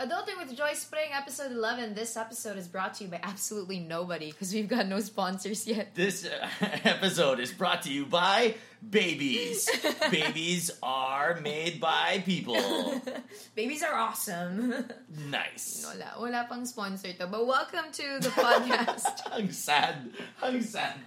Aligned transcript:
Adulting 0.00 0.36
with 0.38 0.56
Joyce 0.56 0.84
Pring, 0.86 1.10
episode 1.12 1.52
11. 1.52 1.94
This 1.94 2.16
episode 2.16 2.56
is 2.56 2.66
brought 2.66 2.94
to 2.94 3.04
you 3.04 3.10
by 3.10 3.20
absolutely 3.22 3.78
nobody 3.78 4.32
because 4.32 4.52
we've 4.52 4.66
got 4.66 4.88
no 4.88 4.98
sponsors 4.98 5.68
yet. 5.68 5.94
This 5.94 6.26
uh, 6.26 6.48
episode 6.84 7.38
is 7.38 7.52
brought 7.52 7.82
to 7.82 7.92
you 7.92 8.04
by 8.04 8.56
babies. 8.90 9.68
babies 10.10 10.70
are 10.82 11.40
made 11.40 11.80
by 11.80 12.22
people. 12.24 13.00
Babies 13.54 13.82
are 13.82 13.94
awesome. 13.94 14.84
Nice. 15.30 15.86
wala, 15.86 16.18
wala 16.18 16.46
pang 16.48 16.66
sponsor 16.66 17.12
to. 17.14 17.26
But 17.26 17.46
welcome 17.46 17.92
to 17.92 18.18
the 18.20 18.30
podcast. 18.30 19.22
Ang 19.36 19.50
sad. 19.50 20.10
Ang 20.42 20.60
sad. 20.60 20.98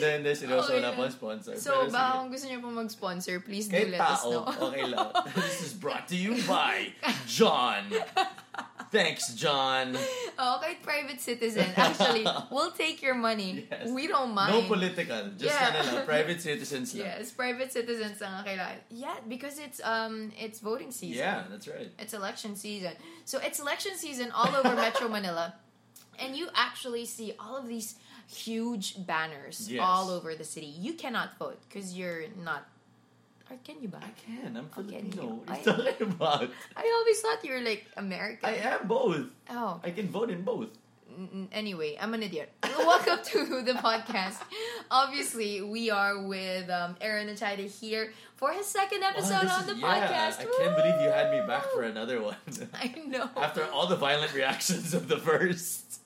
Then, 0.00 0.24
seryoso 0.24 0.72
oh, 0.72 0.76
Okay 0.76 0.80
wala 0.80 0.92
pang 0.96 1.10
sponsor. 1.12 1.56
So, 1.56 1.88
Pero 1.88 1.92
baka 1.92 2.08
sige. 2.08 2.16
kung 2.16 2.28
gusto 2.32 2.46
niyo 2.48 2.58
po 2.64 2.68
mag-sponsor, 2.72 3.34
please 3.40 3.68
do 3.68 3.76
Kahit 3.76 3.92
let 3.92 4.00
us 4.00 4.24
know. 4.24 4.48
okay 4.48 4.86
lang. 4.88 5.12
This 5.36 5.60
is 5.60 5.72
brought 5.76 6.08
to 6.08 6.16
you 6.16 6.40
by 6.48 6.96
John. 7.28 7.92
Thanks, 8.92 9.32
John. 9.34 9.96
Oh, 10.38 10.58
kahit 10.64 10.80
private 10.82 11.20
citizen. 11.20 11.66
Actually, 11.76 12.24
we'll 12.50 12.72
take 12.72 13.00
your 13.04 13.14
money. 13.14 13.68
Yes. 13.70 13.90
We 13.92 14.08
don't 14.08 14.32
mind. 14.32 14.52
No 14.52 14.62
political. 14.64 15.28
Just 15.36 15.52
Yeah. 15.54 15.76
lang, 15.92 16.04
private 16.12 16.40
citizens 16.40 16.92
lang. 16.96 17.04
Yes, 17.04 17.30
private 17.32 17.70
citizens 17.72 18.16
kailangan. 18.20 18.80
Yeah, 18.88 19.16
because 19.28 19.60
it's 19.60 19.78
um 19.84 20.32
it's 20.40 20.58
voting 20.64 20.88
season. 20.90 21.20
Yeah, 21.20 21.44
that's 21.52 21.68
right. 21.68 21.92
It's 22.00 22.16
election 22.16 22.56
season. 22.56 22.96
So 23.28 23.38
it's 23.44 23.60
election 23.60 23.92
season 24.00 24.32
all 24.32 24.48
over 24.56 24.72
Metro 24.74 25.06
Manila. 25.08 25.52
And 26.18 26.32
you 26.36 26.48
actually 26.56 27.04
see 27.04 27.36
all 27.38 27.56
of 27.60 27.68
these 27.68 27.96
huge 28.32 28.96
banners 29.04 29.68
Yes. 29.68 29.84
all 29.84 30.08
over 30.08 30.32
the 30.34 30.48
city. 30.48 30.72
You 30.72 30.96
cannot 30.96 31.36
vote 31.38 31.60
because 31.68 31.92
you're 31.92 32.32
not. 32.40 32.64
Or 33.52 33.58
can 33.62 33.82
you 33.82 33.88
ba? 33.88 34.00
I 34.00 34.10
can. 34.24 34.56
I'm 34.56 34.68
Filipino. 34.70 35.44
What 35.44 35.50
I- 35.50 35.52
are 35.52 35.58
you 35.58 35.64
talking 35.92 36.06
about? 36.12 36.48
I 36.76 36.96
always 36.98 37.20
thought 37.20 37.44
you 37.44 37.52
were 37.52 37.60
like 37.60 37.84
American. 37.98 38.48
I 38.48 38.54
am 38.56 38.88
both. 38.88 39.26
oh, 39.50 39.78
I 39.84 39.90
can 39.90 40.08
vote 40.08 40.30
in 40.30 40.40
both. 40.42 40.68
Anyway, 41.52 41.98
I'm 42.00 42.14
an 42.14 42.22
idiot. 42.22 42.50
Welcome 42.78 43.18
to 43.22 43.60
the 43.62 43.74
podcast. 43.74 44.38
Obviously, 44.90 45.60
we 45.60 45.90
are 45.90 46.22
with 46.22 46.70
um, 46.70 46.96
Aaron 47.02 47.28
and 47.28 47.36
Chida 47.38 47.68
here 47.68 48.14
for 48.36 48.50
his 48.52 48.64
second 48.64 49.02
episode 49.02 49.44
Wow, 49.44 49.58
on 49.60 49.66
the 49.66 49.72
is- 49.74 49.78
yeah, 49.80 50.08
podcast. 50.08 50.40
I 50.40 50.44
can't 50.56 50.74
believe 50.74 51.02
you 51.02 51.10
had 51.10 51.30
me 51.30 51.46
back 51.46 51.66
for 51.74 51.82
another 51.82 52.22
one. 52.22 52.36
I 52.72 52.94
know. 53.06 53.28
After 53.36 53.66
all 53.66 53.86
the 53.86 53.96
violent 53.96 54.32
reactions 54.32 54.94
of 54.94 55.08
the 55.08 55.18
first. 55.18 56.00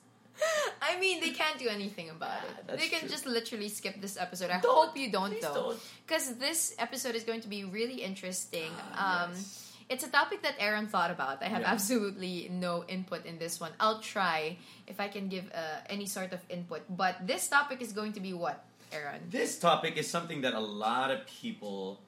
I 0.89 0.99
mean, 0.99 1.19
they 1.19 1.31
can't 1.31 1.57
do 1.59 1.67
anything 1.67 2.09
about 2.09 2.43
it. 2.49 2.67
That's 2.67 2.81
they 2.81 2.89
can 2.89 3.01
true. 3.01 3.09
just 3.09 3.25
literally 3.25 3.69
skip 3.69 3.99
this 4.01 4.17
episode. 4.17 4.49
I 4.51 4.59
Don't. 4.59 4.75
hope 4.87 4.97
you 4.97 5.11
don't, 5.11 5.39
though. 5.41 5.75
Because 6.05 6.35
this 6.37 6.75
episode 6.79 7.15
is 7.15 7.23
going 7.23 7.41
to 7.41 7.47
be 7.47 7.63
really 7.65 8.01
interesting. 8.03 8.71
Ah, 8.93 9.25
um, 9.25 9.31
yes. 9.33 9.63
It's 9.89 10.03
a 10.03 10.09
topic 10.11 10.41
that 10.43 10.55
Aaron 10.59 10.87
thought 10.87 11.11
about. 11.11 11.41
I 11.41 11.47
have 11.47 11.61
Yeah. 11.61 11.71
absolutely 11.71 12.49
no 12.51 12.83
input 12.87 13.25
in 13.25 13.39
this 13.39 13.59
one. 13.59 13.71
I'll 13.79 13.99
try 14.01 14.57
if 14.85 14.99
I 14.99 15.07
can 15.07 15.29
give 15.29 15.45
uh, 15.55 15.79
any 15.89 16.05
sort 16.05 16.33
of 16.33 16.41
input. 16.49 16.81
But 16.89 17.25
this 17.25 17.47
topic 17.47 17.81
is 17.81 17.93
going 17.93 18.11
to 18.13 18.19
be 18.19 18.33
what, 18.33 18.63
Aaron? 18.91 19.21
This 19.31 19.57
topic 19.57 19.95
is 19.95 20.07
something 20.09 20.41
that 20.41 20.53
a 20.53 20.59
lot 20.59 21.09
of 21.11 21.25
people 21.25 22.01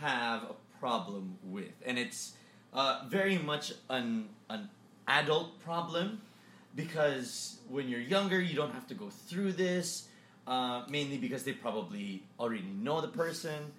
have 0.00 0.42
a 0.44 0.56
problem 0.80 1.36
with, 1.44 1.72
and 1.84 1.98
it's 1.98 2.32
uh, 2.72 3.04
very 3.08 3.36
much 3.36 3.72
an 3.90 4.28
an 4.48 4.70
adult 5.06 5.58
problem 5.60 6.20
because 6.74 7.58
when 7.68 7.88
you're 7.88 8.00
younger, 8.00 8.40
you 8.40 8.54
don't 8.54 8.72
have 8.72 8.86
to 8.88 8.94
go 8.94 9.10
through 9.10 9.52
this. 9.52 10.08
Uh, 10.46 10.82
mainly 10.88 11.18
because 11.18 11.44
they 11.44 11.52
probably 11.52 12.22
already 12.40 12.64
know 12.80 13.02
the 13.02 13.08
person. 13.08 13.70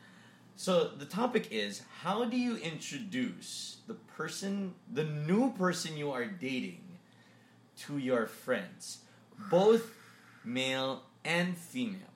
So 0.56 0.90
the 0.90 1.06
topic 1.06 1.48
is 1.50 1.82
how 2.04 2.26
do 2.26 2.38
you 2.38 2.58
introduce 2.58 3.78
the 3.88 3.96
person, 3.96 4.76
the 4.94 5.04
new 5.04 5.52
person 5.54 5.98
you 5.98 6.12
are 6.12 6.26
dating, 6.26 6.84
to 7.78 7.98
your 7.98 8.28
friends, 8.28 9.00
both 9.50 9.96
male 10.44 11.02
and 11.26 11.58
female? 11.58 12.10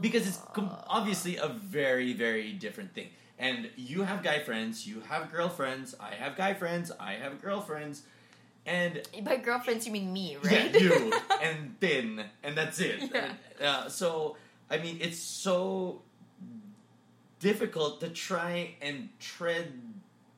because 0.00 0.26
it's 0.26 0.38
com- 0.52 0.74
obviously 0.88 1.36
a 1.36 1.48
very 1.48 2.12
very 2.12 2.52
different 2.52 2.92
thing 2.94 3.08
and 3.38 3.70
you 3.76 4.02
have 4.02 4.22
guy 4.22 4.38
friends 4.38 4.86
you 4.86 5.00
have 5.08 5.30
girlfriends 5.30 5.94
i 6.00 6.14
have 6.14 6.36
guy 6.36 6.54
friends 6.54 6.90
i 6.98 7.12
have 7.12 7.40
girlfriends 7.40 8.02
and 8.66 9.00
By 9.22 9.36
girlfriends, 9.36 9.86
you 9.86 9.92
mean 9.92 10.12
me, 10.12 10.36
right? 10.42 10.70
yeah, 10.74 10.78
you 10.80 11.12
and 11.42 11.74
thin 11.80 12.24
and 12.42 12.56
that's 12.58 12.80
it 12.80 13.10
Yeah. 13.12 13.32
uh, 13.60 13.88
so 13.88 14.36
i 14.70 14.76
mean 14.78 14.98
it's 15.00 15.18
so 15.18 16.02
difficult 17.40 18.00
to 18.00 18.08
try 18.08 18.74
and 18.82 19.08
tread 19.20 19.72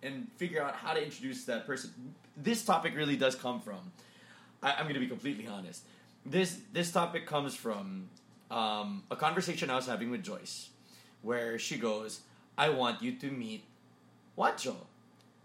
and 0.02 0.28
figure 0.36 0.62
out 0.62 0.74
how 0.76 0.92
to 0.92 1.02
introduce 1.02 1.44
that 1.44 1.66
person 1.66 1.90
this 2.36 2.64
topic 2.64 2.94
really 2.96 3.16
does 3.16 3.34
come 3.34 3.60
from 3.60 3.92
I, 4.62 4.72
i'm 4.72 4.84
going 4.84 4.94
to 4.94 5.00
be 5.00 5.06
completely 5.08 5.46
honest 5.46 5.82
this 6.26 6.58
this 6.72 6.90
topic 6.92 7.26
comes 7.26 7.54
from 7.54 8.08
um, 8.50 9.02
a 9.10 9.16
conversation 9.16 9.68
I 9.70 9.76
was 9.76 9.86
having 9.86 10.10
with 10.10 10.22
Joyce, 10.24 10.70
where 11.20 11.58
she 11.58 11.76
goes, 11.76 12.20
"I 12.56 12.70
want 12.70 13.02
you 13.02 13.12
to 13.12 13.30
meet 13.30 13.62
Juancho," 14.38 14.74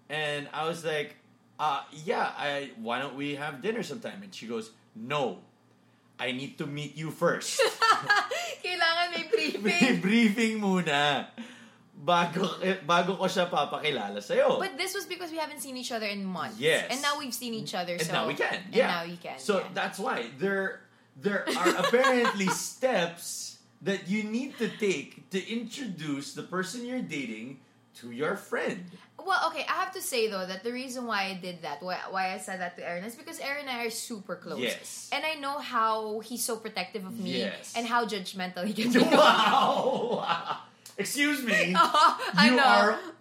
and 0.09 0.47
I 0.53 0.65
was 0.67 0.85
like, 0.85 1.17
uh, 1.63 1.79
"Yeah, 2.03 2.27
I 2.35 2.75
why 2.75 2.99
don't 2.99 3.15
we 3.15 3.39
have 3.39 3.63
dinner 3.63 3.83
sometime?" 3.87 4.19
And 4.19 4.35
she 4.35 4.51
goes, 4.51 4.75
"No, 4.95 5.39
I 6.19 6.35
need 6.35 6.59
to 6.59 6.67
meet 6.67 6.99
you 6.99 7.07
first. 7.07 7.55
Kailangan 8.63 9.07
may 9.15 9.23
May 9.23 9.47
briefing. 9.59 9.95
briefing 10.03 10.53
muna 10.59 11.31
bago 11.95 12.59
eh, 12.59 12.83
bago 12.83 13.15
ko 13.15 13.25
siya 13.31 13.47
papakilala 13.47 14.19
sa'yo." 14.19 14.59
But 14.59 14.75
this 14.75 14.91
was 14.91 15.07
because 15.07 15.31
we 15.31 15.39
haven't 15.39 15.63
seen 15.63 15.79
each 15.79 15.91
other 15.95 16.07
in 16.07 16.27
months. 16.27 16.59
Yes. 16.59 16.91
And 16.91 16.99
now 16.99 17.15
we've 17.19 17.35
seen 17.35 17.55
each 17.55 17.71
other. 17.71 17.95
and 17.95 18.03
so 18.03 18.11
now 18.11 18.27
we 18.27 18.35
can. 18.35 18.59
And 18.67 18.75
Yeah. 18.75 18.87
now 18.87 19.03
we 19.07 19.15
can. 19.15 19.39
So 19.39 19.63
yeah. 19.63 19.71
that's 19.71 19.97
why 19.99 20.27
there 20.35 20.83
there 21.15 21.47
are 21.47 21.69
apparently 21.79 22.47
steps 22.57 23.57
that 23.83 24.07
you 24.07 24.23
need 24.23 24.55
to 24.59 24.67
take 24.79 25.27
to 25.31 25.39
introduce 25.39 26.33
the 26.33 26.43
person 26.43 26.87
you're 26.87 27.03
dating 27.03 27.59
to 28.01 28.11
your 28.11 28.35
friend. 28.35 28.83
Well, 29.23 29.39
okay, 29.49 29.65
I 29.69 29.73
have 29.73 29.93
to 29.93 30.01
say 30.01 30.27
though 30.29 30.45
that 30.45 30.63
the 30.63 30.71
reason 30.73 31.05
why 31.05 31.25
I 31.25 31.33
did 31.35 31.61
that, 31.61 31.81
why, 31.81 31.97
why 32.09 32.33
I 32.33 32.37
said 32.39 32.59
that 32.59 32.75
to 32.77 32.87
Aaron, 32.87 33.03
is 33.03 33.15
because 33.15 33.39
Aaron 33.39 33.61
and 33.67 33.69
I 33.69 33.85
are 33.85 33.89
super 33.89 34.35
close. 34.35 34.59
Yes. 34.59 35.09
And 35.13 35.23
I 35.25 35.35
know 35.35 35.59
how 35.59 36.19
he's 36.19 36.43
so 36.43 36.57
protective 36.57 37.05
of 37.05 37.17
me 37.17 37.39
Yes. 37.39 37.73
and 37.77 37.85
how 37.87 38.05
judgmental 38.05 38.65
he 38.65 38.73
can 38.73 38.91
be. 38.93 38.99
wow. 38.99 40.57
Excuse 40.97 41.41
me. 41.43 41.73
I 41.75 42.49
you 42.49 42.55
know. 42.55 42.63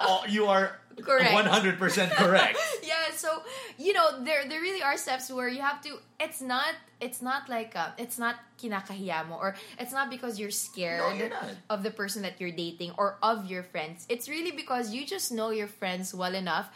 are 0.07 0.29
you 0.29 0.47
are 0.47 0.79
Correct. 1.01 1.33
100% 1.33 2.11
correct. 2.21 2.59
yeah, 2.83 3.15
so 3.15 3.43
you 3.79 3.93
know 3.93 4.23
there 4.25 4.49
there 4.49 4.61
really 4.61 4.83
are 4.83 4.97
steps 4.97 5.31
where 5.31 5.49
you 5.49 5.61
have 5.61 5.81
to. 5.83 5.97
It's 6.21 6.41
not 6.41 6.75
it's 7.01 7.23
not 7.23 7.49
like 7.49 7.75
uh, 7.75 7.91
it's 7.99 8.19
not 8.19 8.37
kinakahiya 8.61 9.29
mo 9.29 9.37
or 9.37 9.55
it's 9.79 9.93
not 9.93 10.11
because 10.11 10.39
you're 10.39 10.55
scared 10.55 11.01
No, 11.01 11.13
you're 11.15 11.31
of 11.71 11.83
the 11.83 11.91
person 11.91 12.23
that 12.23 12.41
you're 12.41 12.53
dating 12.55 12.93
or 12.99 13.19
of 13.23 13.47
your 13.51 13.63
friends. 13.63 14.07
It's 14.09 14.29
really 14.29 14.53
because 14.53 14.93
you 14.93 15.07
just 15.07 15.33
know 15.33 15.51
your 15.51 15.67
friends 15.67 16.15
well 16.15 16.35
enough 16.35 16.71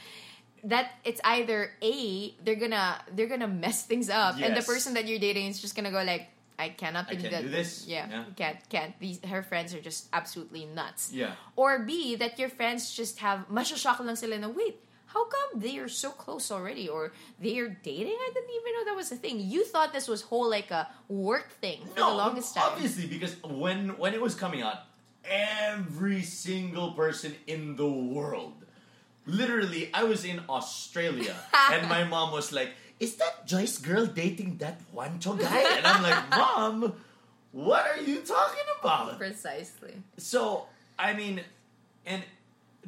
that 0.64 0.90
it's 1.04 1.20
either 1.22 1.70
a 1.82 2.34
they're 2.42 2.58
gonna 2.58 2.98
they're 3.14 3.28
gonna 3.30 3.46
mess 3.46 3.86
things 3.86 4.10
up 4.10 4.34
and 4.40 4.56
the 4.56 4.62
person 4.62 4.94
that 4.94 5.06
you're 5.06 5.20
dating 5.20 5.46
is 5.46 5.60
just 5.60 5.76
gonna 5.76 5.92
go 5.92 6.02
like 6.02 6.26
I 6.58 6.70
cannot 6.72 7.06
I 7.08 7.14
believe 7.14 7.30
that 7.32 7.50
this. 7.50 7.84
yeah, 7.86 8.08
Yeah. 8.08 8.24
can't 8.36 8.58
can't 8.72 8.92
these 8.98 9.20
her 9.24 9.42
friends 9.44 9.74
are 9.76 9.80
just 9.84 10.08
absolutely 10.12 10.64
nuts 10.64 11.12
Yeah. 11.12 11.36
or 11.54 11.80
B, 11.84 12.16
that 12.16 12.38
your 12.40 12.48
friends 12.48 12.90
just 12.96 13.20
have, 13.20 13.44
masyashock 13.52 14.00
lang 14.00 14.16
sila 14.16 14.38
na, 14.40 14.48
wait, 14.48 14.80
how 15.12 15.24
come 15.28 15.60
they 15.60 15.76
are 15.78 15.88
so 15.88 16.10
close 16.10 16.50
already? 16.50 16.88
Or 16.88 17.12
they 17.40 17.56
are 17.60 17.68
dating? 17.68 18.16
I 18.16 18.28
didn't 18.32 18.52
even 18.52 18.70
know 18.76 18.84
that 18.88 18.96
was 18.96 19.12
a 19.12 19.16
thing. 19.16 19.40
You 19.40 19.64
thought 19.64 19.92
this 19.92 20.08
was 20.08 20.22
whole 20.28 20.48
like 20.48 20.70
a 20.72 20.88
work 21.08 21.52
thing 21.60 21.84
for 21.92 22.00
the 22.04 22.08
longest 22.16 22.56
time. 22.56 22.72
obviously, 22.72 23.06
because 23.06 23.36
when 23.44 23.96
when 24.00 24.12
it 24.16 24.20
was 24.20 24.34
coming 24.34 24.60
out, 24.64 24.88
every 25.24 26.22
single 26.22 26.92
person 26.92 27.34
in 27.46 27.76
the 27.76 27.88
world, 27.88 28.64
literally, 29.26 29.90
I 29.94 30.04
was 30.04 30.24
in 30.24 30.40
Australia, 30.48 31.34
and 31.72 31.88
my 31.88 32.04
mom 32.04 32.32
was 32.32 32.52
like, 32.52 32.72
"Is 33.00 33.16
that 33.16 33.46
Joyce 33.46 33.78
girl 33.78 34.06
dating 34.06 34.58
that 34.58 34.80
Juancho 34.94 35.38
guy?" 35.38 35.76
And 35.76 35.86
I'm 35.86 36.02
like, 36.02 36.30
"Mom, 36.30 36.92
what 37.52 37.86
are 37.86 38.00
you 38.00 38.20
talking 38.20 38.64
about?" 38.80 39.18
Precisely. 39.18 39.94
So 40.16 40.66
I 40.98 41.12
mean, 41.12 41.42
and 42.04 42.22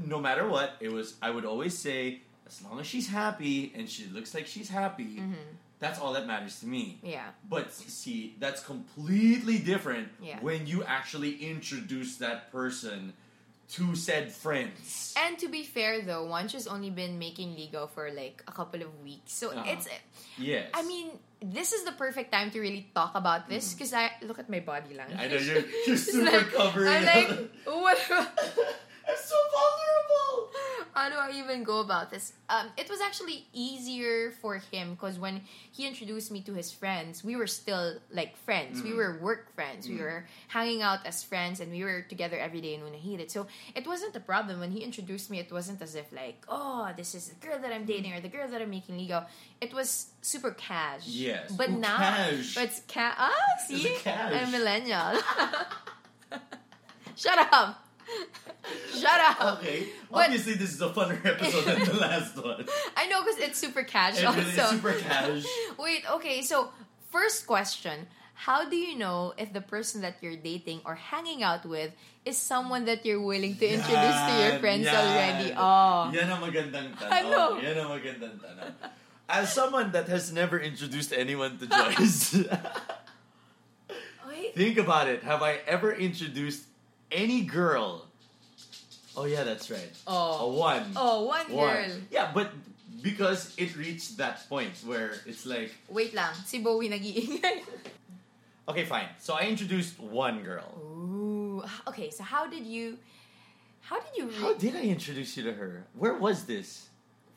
no 0.05 0.19
matter 0.20 0.46
what, 0.49 0.76
it 0.81 0.90
was. 0.93 1.14
I 1.20 1.31
would 1.31 1.44
always 1.44 1.76
say, 1.76 2.22
as 2.46 2.62
long 2.62 2.81
as 2.81 2.87
she's 2.87 3.08
happy 3.08 3.72
and 3.75 3.88
she 3.88 4.06
looks 4.06 4.34
like 4.34 4.46
she's 4.46 4.69
happy, 4.69 5.16
mm-hmm. 5.20 5.34
that's 5.78 5.99
all 6.00 6.12
that 6.14 6.26
matters 6.26 6.60
to 6.60 6.66
me. 6.66 6.99
Yeah. 7.02 7.28
But 7.49 7.72
see, 7.72 8.37
that's 8.38 8.62
completely 8.62 9.58
different 9.58 10.08
Yeah. 10.22 10.40
when 10.40 10.66
you 10.66 10.84
actually 10.84 11.37
introduce 11.37 12.16
that 12.19 12.50
person 12.52 13.12
to 13.76 13.94
said 13.94 14.32
friends. 14.32 15.12
And 15.19 15.37
to 15.38 15.49
be 15.49 15.62
fair 15.62 16.00
though, 16.00 16.25
Juancho's 16.26 16.67
only 16.67 16.88
been 16.91 17.19
making 17.19 17.53
Ligo 17.56 17.88
for 17.91 18.11
like 18.11 18.43
a 18.49 18.53
couple 18.53 18.81
of 18.82 18.88
weeks. 19.05 19.32
So 19.32 19.50
Uh-huh. 19.53 19.65
it's 19.67 19.88
yes. 20.38 20.70
I 20.73 20.82
mean, 20.88 21.11
this 21.43 21.73
is 21.73 21.85
the 21.85 21.93
perfect 21.93 22.32
time 22.32 22.50
to 22.53 22.61
really 22.61 22.88
talk 22.94 23.12
about 23.15 23.49
this 23.49 23.75
because 23.75 23.93
I 23.93 24.11
look 24.25 24.38
at 24.38 24.49
my 24.49 24.61
body 24.61 24.94
language. 24.97 25.20
I 25.20 25.29
know 25.29 25.37
you're 25.37 25.65
you're 25.87 25.97
super 26.00 26.32
like- 26.32 26.53
covered. 26.53 26.88
I'm 26.88 27.05
like, 27.05 27.29
what? 27.69 27.99
I'm 29.08 29.16
so 29.16 29.37
vulnerable. 29.52 30.50
how 30.94 31.08
do 31.08 31.14
I 31.16 31.31
even 31.38 31.62
go 31.64 31.81
about 31.81 32.10
this? 32.10 32.32
Um, 32.50 32.66
it 32.76 32.90
was 32.90 33.00
actually 33.00 33.46
easier 33.55 34.32
for 34.43 34.56
him 34.58 34.94
because 34.94 35.19
when 35.19 35.43
he 35.72 35.87
introduced 35.87 36.31
me 36.31 36.40
to 36.43 36.52
his 36.55 36.70
friends, 36.72 37.22
we 37.25 37.37
were 37.37 37.46
still 37.46 37.99
like 38.10 38.37
friends. 38.44 38.82
We 38.82 38.90
Mm. 38.90 38.96
were 38.96 39.12
work 39.22 39.55
friends. 39.55 39.88
We 39.88 39.96
Mm. 39.96 40.00
were 40.06 40.26
hanging 40.49 40.82
out 40.82 41.06
as 41.06 41.22
friends, 41.22 41.60
and 41.60 41.70
we 41.72 41.84
were 41.84 42.02
together 42.02 42.37
every 42.38 42.60
day 42.60 42.75
in 42.75 42.81
Unang 42.82 43.00
Hirit. 43.00 43.31
So 43.31 43.46
it 43.75 43.87
wasn't 43.87 44.14
a 44.16 44.20
problem 44.20 44.60
when 44.60 44.72
he 44.72 44.81
introduced 44.81 45.31
me. 45.31 45.38
It 45.38 45.50
wasn't 45.52 45.81
as 45.81 45.94
if 45.94 46.10
like, 46.12 46.44
oh, 46.49 46.90
this 46.96 47.14
is 47.14 47.28
the 47.32 47.38
girl 47.46 47.58
that 47.62 47.72
I'm 47.72 47.84
dating 47.87 48.12
or 48.14 48.20
the 48.20 48.28
girl 48.28 48.49
that 48.49 48.60
I'm 48.60 48.70
making 48.70 48.99
legal. 48.99 49.25
It 49.60 49.72
was 49.72 50.10
super 50.20 50.50
cash. 50.52 51.06
Yes. 51.06 51.50
but 51.52 51.70
Ooh, 51.70 51.78
now, 51.78 51.96
cash. 51.96 52.55
but 52.55 52.64
it's 52.64 52.81
ca- 52.88 53.16
It's 53.55 53.66
see, 53.69 53.94
a 53.94 53.99
cash. 54.00 54.32
I'm 54.34 54.50
millennial. 54.52 55.16
Shut 57.16 57.38
up. 57.52 57.84
Shut 58.94 59.20
up. 59.20 59.58
Okay. 59.58 59.88
But- 60.10 60.25
Obviously, 60.28 60.55
this 60.55 60.72
is 60.75 60.81
a 60.82 60.90
funner 60.90 61.19
episode 61.25 61.64
than 61.64 61.84
the 61.84 61.94
last 62.00 62.37
one. 62.37 62.66
I 62.96 63.06
know 63.06 63.22
because 63.22 63.38
it's 63.38 63.58
super 63.58 63.82
cash 63.82 64.19
It 64.19 64.25
also. 64.25 64.38
really 64.40 64.50
is 64.56 64.69
super 64.69 64.93
cash. 64.94 65.44
Wait, 65.78 66.02
okay, 66.19 66.43
so 66.43 66.70
first 67.10 67.46
question. 67.46 68.06
How 68.38 68.69
do 68.70 68.76
you 68.76 68.94
know 68.96 69.34
if 69.37 69.52
the 69.52 69.60
person 69.60 70.02
that 70.02 70.22
you're 70.22 70.37
dating 70.38 70.82
or 70.87 70.94
hanging 70.94 71.43
out 71.43 71.66
with 71.66 71.90
is 72.25 72.38
someone 72.38 72.84
that 72.87 73.02
you're 73.05 73.20
willing 73.20 73.56
to 73.58 73.66
introduce 73.66 74.19
to 74.31 74.32
your 74.38 74.58
friends 74.62 74.87
yan. 74.87 74.94
already? 74.94 75.49
Oh. 75.58 76.10
Yan 76.14 76.31
ang 76.31 76.40
magandang 76.46 76.88
tanong. 76.94 77.10
Ano? 77.10 77.58
Yan 77.58 77.76
ang 77.82 77.90
magandang 77.90 78.38
tanong. 78.38 78.70
As 79.28 79.50
someone 79.52 79.90
that 79.90 80.06
has 80.06 80.31
never 80.32 80.55
introduced 80.60 81.10
anyone 81.12 81.58
to 81.58 81.66
Joyce, 81.66 82.46
think 84.55 84.78
about 84.78 85.08
it. 85.08 85.22
Have 85.22 85.43
I 85.43 85.58
ever 85.66 85.93
introduced 85.93 86.62
any 87.12 87.43
girl? 87.43 88.05
Oh 89.16 89.25
yeah, 89.25 89.43
that's 89.44 89.70
right. 89.70 89.90
A 90.06 90.10
Oh. 90.10 90.55
one. 90.55 90.93
Oh, 90.96 91.25
one 91.25 91.50
One. 91.52 91.75
girl. 91.75 91.90
Yeah, 92.10 92.31
but 92.32 92.50
because 93.02 93.55
it 93.56 93.76
reached 93.76 94.16
that 94.19 94.49
point 94.49 94.72
where 94.87 95.14
it's 95.26 95.46
like, 95.46 95.72
Wait 95.88 96.14
lang. 96.14 96.34
Si 96.46 96.58
Bowie 96.60 96.88
nag-iingay. 96.88 97.62
okay, 98.69 98.84
fine. 98.84 99.06
So 99.19 99.34
I 99.34 99.43
introduced 99.43 99.99
one 100.00 100.43
girl. 100.43 100.66
Ooh. 100.78 101.62
Okay, 101.88 102.10
so 102.10 102.22
how 102.22 102.46
did 102.46 102.64
you... 102.66 102.99
How 103.82 103.99
did 104.00 104.14
you... 104.16 104.31
How 104.31 104.55
did 104.55 104.76
I 104.76 104.82
introduce 104.82 105.37
you 105.37 105.44
to 105.44 105.52
her? 105.55 105.87
Where 105.94 106.14
was 106.14 106.44
this? 106.44 106.87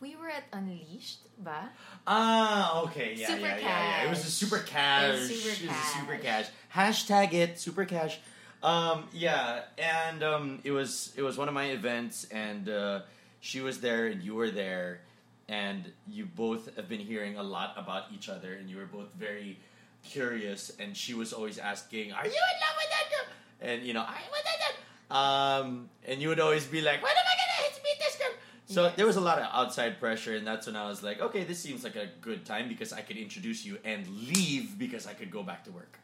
we 0.02 0.16
were 0.16 0.30
at 0.30 0.44
Unleashed, 0.52 1.20
ba? 1.38 1.70
Ah, 2.08 2.82
okay, 2.86 3.14
yeah, 3.16 3.28
Super 3.28 3.42
yeah, 3.42 3.58
yeah, 3.58 4.02
yeah. 4.02 4.06
It 4.06 4.10
was 4.10 4.26
a 4.26 4.32
super 4.32 4.58
cash. 4.58 5.06
It 5.06 5.12
was 5.14 5.30
super 5.30 5.64
It 5.64 5.70
was 5.70 5.78
a 5.78 6.00
super 6.00 6.18
cash. 6.18 6.48
cash. 6.74 7.06
Hashtag 7.06 7.34
it 7.34 7.60
super 7.60 7.86
cash. 7.86 8.20
Um, 8.64 9.08
yeah, 9.12 9.62
and 9.78 10.24
um, 10.24 10.60
it 10.64 10.72
was 10.72 11.14
it 11.16 11.24
was 11.24 11.38
one 11.38 11.48
of 11.48 11.54
my 11.54 11.72
events, 11.72 12.28
and 12.32 12.70
uh, 12.70 13.02
she 13.40 13.60
was 13.62 13.82
there, 13.82 14.06
and 14.08 14.22
you 14.22 14.36
were 14.36 14.52
there, 14.52 15.02
and 15.50 15.92
you 16.08 16.26
both 16.26 16.76
have 16.76 16.88
been 16.88 17.00
hearing 17.00 17.38
a 17.38 17.44
lot 17.44 17.74
about 17.76 18.04
each 18.14 18.30
other, 18.30 18.54
and 18.54 18.70
you 18.70 18.78
were 18.78 18.86
both 18.86 19.12
very 19.18 19.58
curious, 20.04 20.72
and 20.80 20.96
she 20.96 21.14
was 21.16 21.34
always 21.34 21.58
asking, 21.58 22.12
"Are 22.14 22.26
you 22.26 22.32
in 22.32 22.58
love 22.62 22.76
with 22.78 22.90
that 22.90 23.10
girl?" 23.10 23.34
And 23.62 23.84
you 23.84 23.94
know, 23.94 24.02
I 24.02 24.22
with 24.32 24.44
that. 24.46 24.60
girl?" 25.10 25.18
Um, 25.18 25.90
and 26.08 26.22
you 26.22 26.30
would 26.30 26.40
always 26.40 26.66
be 26.66 26.82
like, 26.82 27.02
"When 27.02 27.12
am 27.12 27.18
I 27.18 27.36
gonna 27.42 27.68
hit 27.68 27.82
meet 27.84 27.98
this 27.98 28.16
girl?" 28.18 28.36
So 28.68 28.84
Yes. 28.86 28.96
there 28.96 29.08
was 29.08 29.16
a 29.16 29.22
lot 29.22 29.40
of 29.40 29.48
outside 29.52 30.00
pressure, 30.00 30.36
and 30.36 30.46
that's 30.46 30.68
when 30.68 30.76
I 30.76 30.88
was 30.88 31.02
like, 31.02 31.20
"Okay, 31.20 31.44
this 31.46 31.58
seems 31.60 31.84
like 31.84 31.96
a 31.96 32.10
good 32.22 32.46
time 32.46 32.68
because 32.70 32.94
I 32.94 33.02
could 33.02 33.18
introduce 33.18 33.66
you 33.66 33.80
and 33.84 34.08
leave 34.30 34.78
because 34.78 35.08
I 35.08 35.14
could 35.16 35.32
go 35.32 35.42
back 35.42 35.64
to 35.66 35.72
work." 35.72 35.98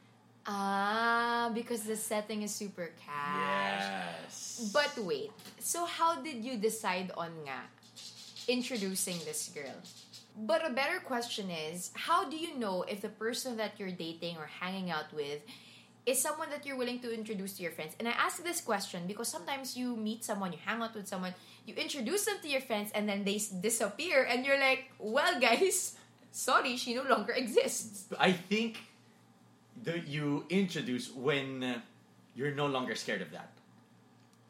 Ah, 0.47 1.51
because 1.53 1.83
the 1.83 1.95
setting 1.97 2.41
is 2.41 2.55
super 2.55 2.91
cash. 3.05 3.83
Yes. 4.23 4.71
But 4.73 4.97
wait, 5.03 5.31
so 5.59 5.85
how 5.85 6.21
did 6.21 6.43
you 6.43 6.55
decide 6.57 7.11
on 7.17 7.31
nga 7.43 7.67
introducing 8.47 9.19
this 9.25 9.49
girl? 9.53 9.75
But 10.37 10.65
a 10.65 10.69
better 10.71 10.99
question 11.03 11.49
is, 11.51 11.91
how 11.95 12.29
do 12.29 12.37
you 12.37 12.57
know 12.57 12.83
if 12.87 13.01
the 13.01 13.09
person 13.09 13.57
that 13.57 13.75
you're 13.79 13.91
dating 13.91 14.37
or 14.37 14.45
hanging 14.47 14.91
out 14.91 15.11
with 15.13 15.41
is 16.05 16.21
someone 16.21 16.49
that 16.51 16.65
you're 16.65 16.77
willing 16.77 16.99
to 17.01 17.13
introduce 17.13 17.57
to 17.57 17.63
your 17.63 17.71
friends? 17.73 17.93
And 17.99 18.07
I 18.07 18.11
ask 18.11 18.43
this 18.43 18.61
question 18.61 19.03
because 19.07 19.27
sometimes 19.27 19.75
you 19.75 19.95
meet 19.97 20.23
someone, 20.23 20.53
you 20.53 20.59
hang 20.63 20.81
out 20.81 20.95
with 20.95 21.07
someone, 21.07 21.33
you 21.65 21.73
introduce 21.75 22.25
them 22.25 22.37
to 22.41 22.47
your 22.47 22.61
friends, 22.61 22.91
and 22.95 23.09
then 23.09 23.25
they 23.25 23.35
s- 23.35 23.49
disappear, 23.49 24.23
and 24.23 24.45
you're 24.45 24.59
like, 24.59 24.91
well, 24.99 25.39
guys, 25.41 25.97
sorry, 26.31 26.77
she 26.77 26.93
no 26.95 27.03
longer 27.03 27.33
exists. 27.33 28.05
I 28.17 28.31
think 28.31 28.77
that 29.83 30.07
you 30.07 30.45
introduce 30.49 31.13
when 31.13 31.63
uh, 31.63 31.79
you're 32.35 32.53
no 32.55 32.65
longer 32.67 32.95
scared 32.95 33.21
of 33.21 33.31
that 33.31 33.51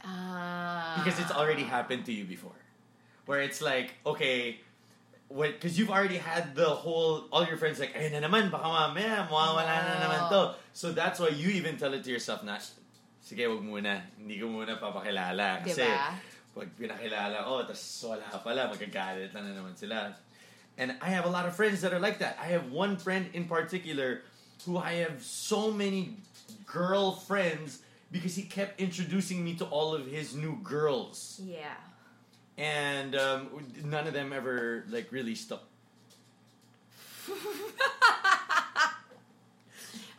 Ah. 0.06 0.94
because 1.02 1.20
it's 1.20 1.32
already 1.32 1.64
happened 1.64 2.06
to 2.06 2.14
you 2.14 2.24
before, 2.24 2.56
where 3.26 3.42
it's 3.42 3.62
like, 3.62 3.96
okay. 4.06 4.62
Because 5.28 5.78
you've 5.78 5.90
already 5.92 6.16
had 6.16 6.56
the 6.56 6.70
whole, 6.70 7.28
all 7.34 7.44
your 7.44 7.58
friends 7.58 7.80
like, 7.82 7.92
ay 7.98 8.08
na 8.14 8.24
naman, 8.24 8.48
baka 8.48 8.64
mamaya, 8.64 9.28
mawawala 9.28 9.68
na 9.84 9.94
naman 10.00 10.22
to. 10.32 10.42
So 10.72 10.94
that's 10.96 11.20
why 11.20 11.36
you 11.36 11.50
even 11.50 11.76
tell 11.76 11.92
it 11.92 12.06
to 12.08 12.12
yourself 12.14 12.44
na, 12.48 12.56
sige, 13.20 13.44
wag 13.44 13.60
muna, 13.60 14.00
hindi 14.16 14.40
ko 14.40 14.48
muna 14.48 14.80
papakilala. 14.80 15.66
Kasi, 15.68 15.84
Diba? 15.84 16.16
pag 16.56 16.70
pinakilala 16.80 17.44
ko, 17.44 17.68
tas 17.68 17.82
wala 18.08 18.24
pala, 18.40 18.72
magagalit 18.72 19.34
na, 19.36 19.44
na 19.44 19.52
naman 19.52 19.76
sila. 19.76 20.16
And 20.78 20.96
I 21.04 21.10
have 21.12 21.26
a 21.26 21.34
lot 21.34 21.44
of 21.44 21.52
friends 21.58 21.82
that 21.82 21.92
are 21.92 22.00
like 22.00 22.20
that. 22.24 22.38
I 22.40 22.54
have 22.56 22.72
one 22.72 22.96
friend 22.96 23.28
in 23.34 23.50
particular 23.52 24.22
who 24.66 24.78
I 24.78 24.94
have 24.94 25.24
so 25.24 25.72
many 25.72 26.18
girlfriends 26.66 27.80
because 28.12 28.36
he 28.36 28.44
kept 28.44 28.80
introducing 28.80 29.44
me 29.44 29.56
to 29.56 29.66
all 29.66 29.94
of 29.94 30.06
his 30.08 30.36
new 30.36 30.58
girls. 30.64 31.42
Yeah. 31.44 31.76
And 32.58 33.16
um, 33.16 33.50
none 33.84 34.08
of 34.08 34.14
them 34.14 34.34
ever 34.34 34.86
like 34.90 35.12
really 35.12 35.36
stuck. 35.36 35.64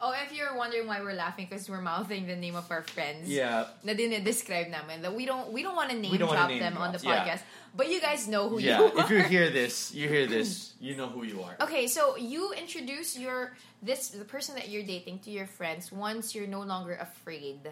Oh, 0.01 0.15
if 0.15 0.33
you're 0.33 0.57
wondering 0.57 0.87
why 0.87 1.01
we're 1.01 1.15
laughing, 1.15 1.47
because 1.51 1.69
we're 1.69 1.81
mouthing 1.81 2.27
the 2.27 2.37
name 2.37 2.55
of 2.55 2.71
our 2.71 2.83
friends. 2.83 3.29
Yeah. 3.29 3.67
Na 3.83 3.93
dinedescribe 3.93 4.71
namin 4.71 5.03
that 5.03 5.15
we 5.15 5.27
don't 5.27 5.51
we 5.53 5.63
don't 5.63 5.75
want 5.75 5.91
to 5.91 5.99
name 5.99 6.13
We 6.13 6.19
don't 6.19 6.29
wanna 6.29 6.47
drop 6.47 6.59
them 6.59 6.79
on 6.79 6.93
the 6.93 6.99
drop, 6.99 7.27
yeah. 7.27 7.35
podcast, 7.35 7.43
but 7.75 7.91
you 7.91 8.01
guys 8.01 8.29
know 8.29 8.49
who 8.49 8.59
yeah. 8.61 8.79
you 8.79 8.85
are. 8.95 9.01
if 9.03 9.11
you 9.11 9.23
hear 9.23 9.51
this, 9.51 9.93
you 9.93 10.09
hear 10.09 10.27
this, 10.37 10.75
you 10.81 10.95
know 10.95 11.09
who 11.09 11.25
you 11.25 11.43
are. 11.43 11.57
Okay, 11.61 11.87
so 11.89 12.17
you 12.17 12.53
introduce 12.55 13.19
your 13.19 13.59
this 13.83 14.11
the 14.11 14.25
person 14.25 14.55
that 14.55 14.69
you're 14.71 14.87
dating 14.87 15.19
to 15.27 15.31
your 15.31 15.47
friends 15.47 15.91
once 15.91 16.35
you're 16.35 16.51
no 16.51 16.63
longer 16.63 16.95
afraid 17.01 17.67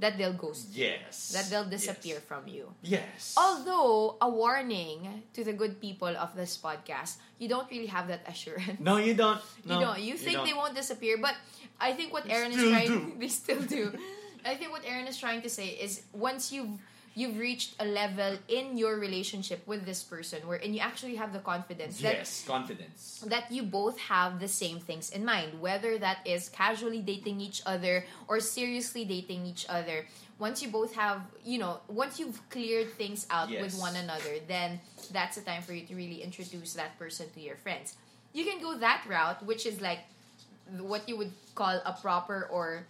that 0.00 0.16
they'll 0.18 0.32
ghost 0.36 0.72
you, 0.72 0.84
Yes. 0.88 1.30
that 1.36 1.46
they'll 1.52 1.68
disappear 1.68 2.16
Yes. 2.18 2.24
from 2.24 2.48
you. 2.48 2.72
Yes. 2.82 3.34
Although 3.36 4.16
a 4.20 4.28
warning 4.28 5.22
to 5.36 5.44
the 5.44 5.52
good 5.52 5.80
people 5.80 6.08
of 6.08 6.34
this 6.34 6.56
podcast, 6.56 7.20
you 7.38 7.48
don't 7.48 7.70
really 7.70 7.86
have 7.92 8.08
that 8.08 8.24
assurance. 8.26 8.80
No, 8.80 8.96
you 8.96 9.14
don't. 9.14 9.40
you 9.64 9.76
don't. 9.78 10.00
You 10.00 10.16
think 10.16 10.36
don't. 10.40 10.46
they 10.46 10.56
won't 10.56 10.74
disappear, 10.74 11.18
but 11.20 11.36
I 11.78 11.92
think 11.92 12.12
what 12.12 12.24
Aaron 12.28 12.52
is 12.52 12.60
trying 12.60 12.88
do. 12.88 13.12
they 13.20 13.28
still 13.28 13.62
do. 13.62 13.92
I 14.44 14.56
think 14.56 14.72
what 14.72 14.82
Aaron 14.88 15.06
is 15.06 15.20
trying 15.20 15.42
to 15.44 15.50
say 15.52 15.68
is 15.76 16.02
once 16.16 16.50
you've 16.50 16.80
you've 17.14 17.38
reached 17.38 17.74
a 17.80 17.84
level 17.84 18.38
in 18.48 18.78
your 18.78 18.98
relationship 18.98 19.66
with 19.66 19.84
this 19.84 20.02
person 20.02 20.38
wherein 20.46 20.72
you 20.72 20.80
actually 20.80 21.16
have 21.16 21.32
the 21.32 21.40
confidence 21.40 22.00
that 22.00 22.14
Yes, 22.14 22.44
confidence. 22.46 23.24
that 23.26 23.50
you 23.50 23.62
both 23.62 23.98
have 23.98 24.38
the 24.38 24.48
same 24.48 24.78
things 24.78 25.10
in 25.10 25.24
mind, 25.24 25.60
whether 25.60 25.98
that 25.98 26.18
is 26.24 26.48
casually 26.48 27.00
dating 27.00 27.40
each 27.40 27.62
other 27.66 28.04
or 28.28 28.38
seriously 28.40 29.04
dating 29.04 29.44
each 29.44 29.66
other. 29.68 30.06
Once 30.38 30.62
you 30.62 30.68
both 30.70 30.94
have, 30.94 31.20
you 31.44 31.58
know, 31.58 31.80
once 31.88 32.18
you've 32.18 32.40
cleared 32.48 32.90
things 32.94 33.26
out 33.30 33.50
with 33.50 33.78
one 33.78 33.96
another, 33.96 34.36
then 34.48 34.80
that's 35.12 35.36
the 35.36 35.42
time 35.42 35.62
for 35.62 35.74
you 35.74 35.84
to 35.84 35.94
really 35.94 36.22
introduce 36.22 36.72
that 36.74 36.98
person 36.98 37.26
to 37.34 37.40
your 37.40 37.56
friends. 37.56 37.96
You 38.32 38.44
can 38.44 38.62
go 38.62 38.78
that 38.78 39.04
route, 39.08 39.44
which 39.44 39.66
is 39.66 39.80
like 39.82 40.00
what 40.78 41.08
you 41.08 41.16
would 41.18 41.32
call 41.54 41.80
a 41.84 41.92
proper 42.00 42.48
or 42.50 42.86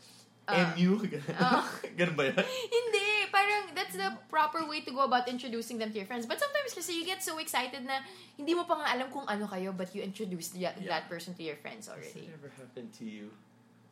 uh, 0.50 0.74
MU? 0.74 0.90
uh, 1.38 1.62
Ganun 1.94 2.14
ba 2.14 2.22
yan? 2.28 2.36
hindi, 2.74 3.06
parang 3.30 3.70
that's 3.72 3.94
the 3.94 4.10
proper 4.26 4.66
way 4.66 4.82
to 4.82 4.90
go 4.90 5.06
about 5.06 5.26
introducing 5.26 5.78
them 5.78 5.90
to 5.90 5.98
your 5.98 6.06
friends. 6.06 6.26
But 6.26 6.38
sometimes 6.38 6.74
kasi 6.74 6.98
you 6.98 7.04
get 7.04 7.22
so 7.22 7.38
excited 7.38 7.86
na 7.86 8.02
hindi 8.34 8.52
mo 8.52 8.66
pa 8.66 8.78
nga 8.78 8.92
alam 8.92 9.08
kung 9.08 9.24
ano 9.24 9.46
kayo 9.46 9.70
but 9.70 9.94
you 9.94 10.02
introduced 10.02 10.54
that, 10.58 10.76
Yeah. 10.76 10.98
that 10.98 11.08
person 11.08 11.32
to 11.34 11.42
your 11.42 11.56
friends 11.58 11.86
Has 11.86 11.96
already. 11.96 12.26
that 12.26 12.36
ever 12.36 12.50
happened 12.54 12.90
to 12.98 13.06
you? 13.06 13.30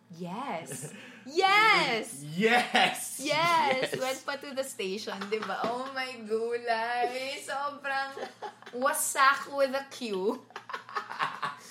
Yes. 0.09 0.89
Yes! 1.29 2.25
Yes! 2.33 3.21
Yes! 3.21 3.93
Went 3.93 4.25
pa 4.25 4.41
to 4.41 4.57
the 4.57 4.65
station, 4.65 5.21
di 5.29 5.37
ba? 5.37 5.61
Oh 5.69 5.85
my 5.93 6.25
gulay! 6.25 7.37
Sobrang 7.45 8.17
wasak 8.81 9.53
with 9.53 9.77
a 9.77 9.85
Q. 9.93 10.33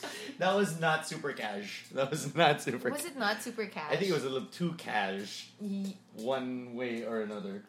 that 0.39 0.55
was 0.55 0.79
not 0.79 1.07
super 1.07 1.33
cash. 1.33 1.85
That 1.93 2.09
was 2.11 2.33
not 2.35 2.61
super 2.61 2.89
Was 2.89 3.05
it 3.05 3.17
not 3.17 3.41
super 3.41 3.65
cash? 3.65 3.91
I 3.91 3.95
think 3.97 4.09
it 4.09 4.13
was 4.13 4.23
a 4.23 4.29
little 4.29 4.47
too 4.49 4.73
cash, 4.77 5.49
Ye- 5.61 5.97
one 6.15 6.75
way 6.75 7.03
or 7.05 7.21
another. 7.21 7.63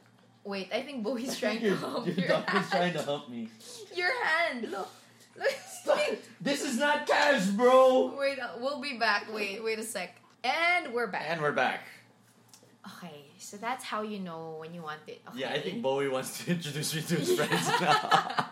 Wait, 0.44 0.70
I 0.72 0.82
think 0.82 1.02
Bowie's 1.04 1.36
trying 1.42 1.60
to 1.60 1.76
hump 1.76 2.06
your 2.06 2.14
your 2.16 2.28
dog 2.28 2.44
is 2.48 2.52
hand. 2.52 2.70
trying 2.70 2.92
to 2.94 3.02
help 3.02 3.28
me. 3.28 3.48
Your 3.94 4.12
hand! 4.24 4.70
Look! 4.70 4.88
Stop. 5.68 5.98
This 6.40 6.62
is 6.64 6.78
not 6.78 7.06
cash, 7.06 7.46
bro! 7.46 8.14
Wait, 8.18 8.38
uh, 8.40 8.48
we'll 8.58 8.80
be 8.80 8.98
back. 8.98 9.32
Wait, 9.32 9.62
wait 9.62 9.78
a 9.78 9.82
sec. 9.84 10.16
And 10.42 10.92
we're 10.92 11.06
back. 11.06 11.24
And 11.28 11.40
we're 11.42 11.52
back. 11.52 11.82
Okay, 12.96 13.24
So 13.38 13.56
that's 13.58 13.84
how 13.84 14.02
you 14.02 14.18
know 14.18 14.56
when 14.58 14.72
you 14.74 14.82
want 14.82 15.00
it. 15.06 15.20
Okay? 15.28 15.40
Yeah, 15.40 15.50
I 15.52 15.60
think 15.60 15.82
Bowie 15.82 16.08
wants 16.08 16.42
to 16.44 16.50
introduce 16.56 16.94
me 16.94 17.02
to 17.02 17.14
his 17.16 17.34
friends 17.36 17.68
now. 17.80 18.48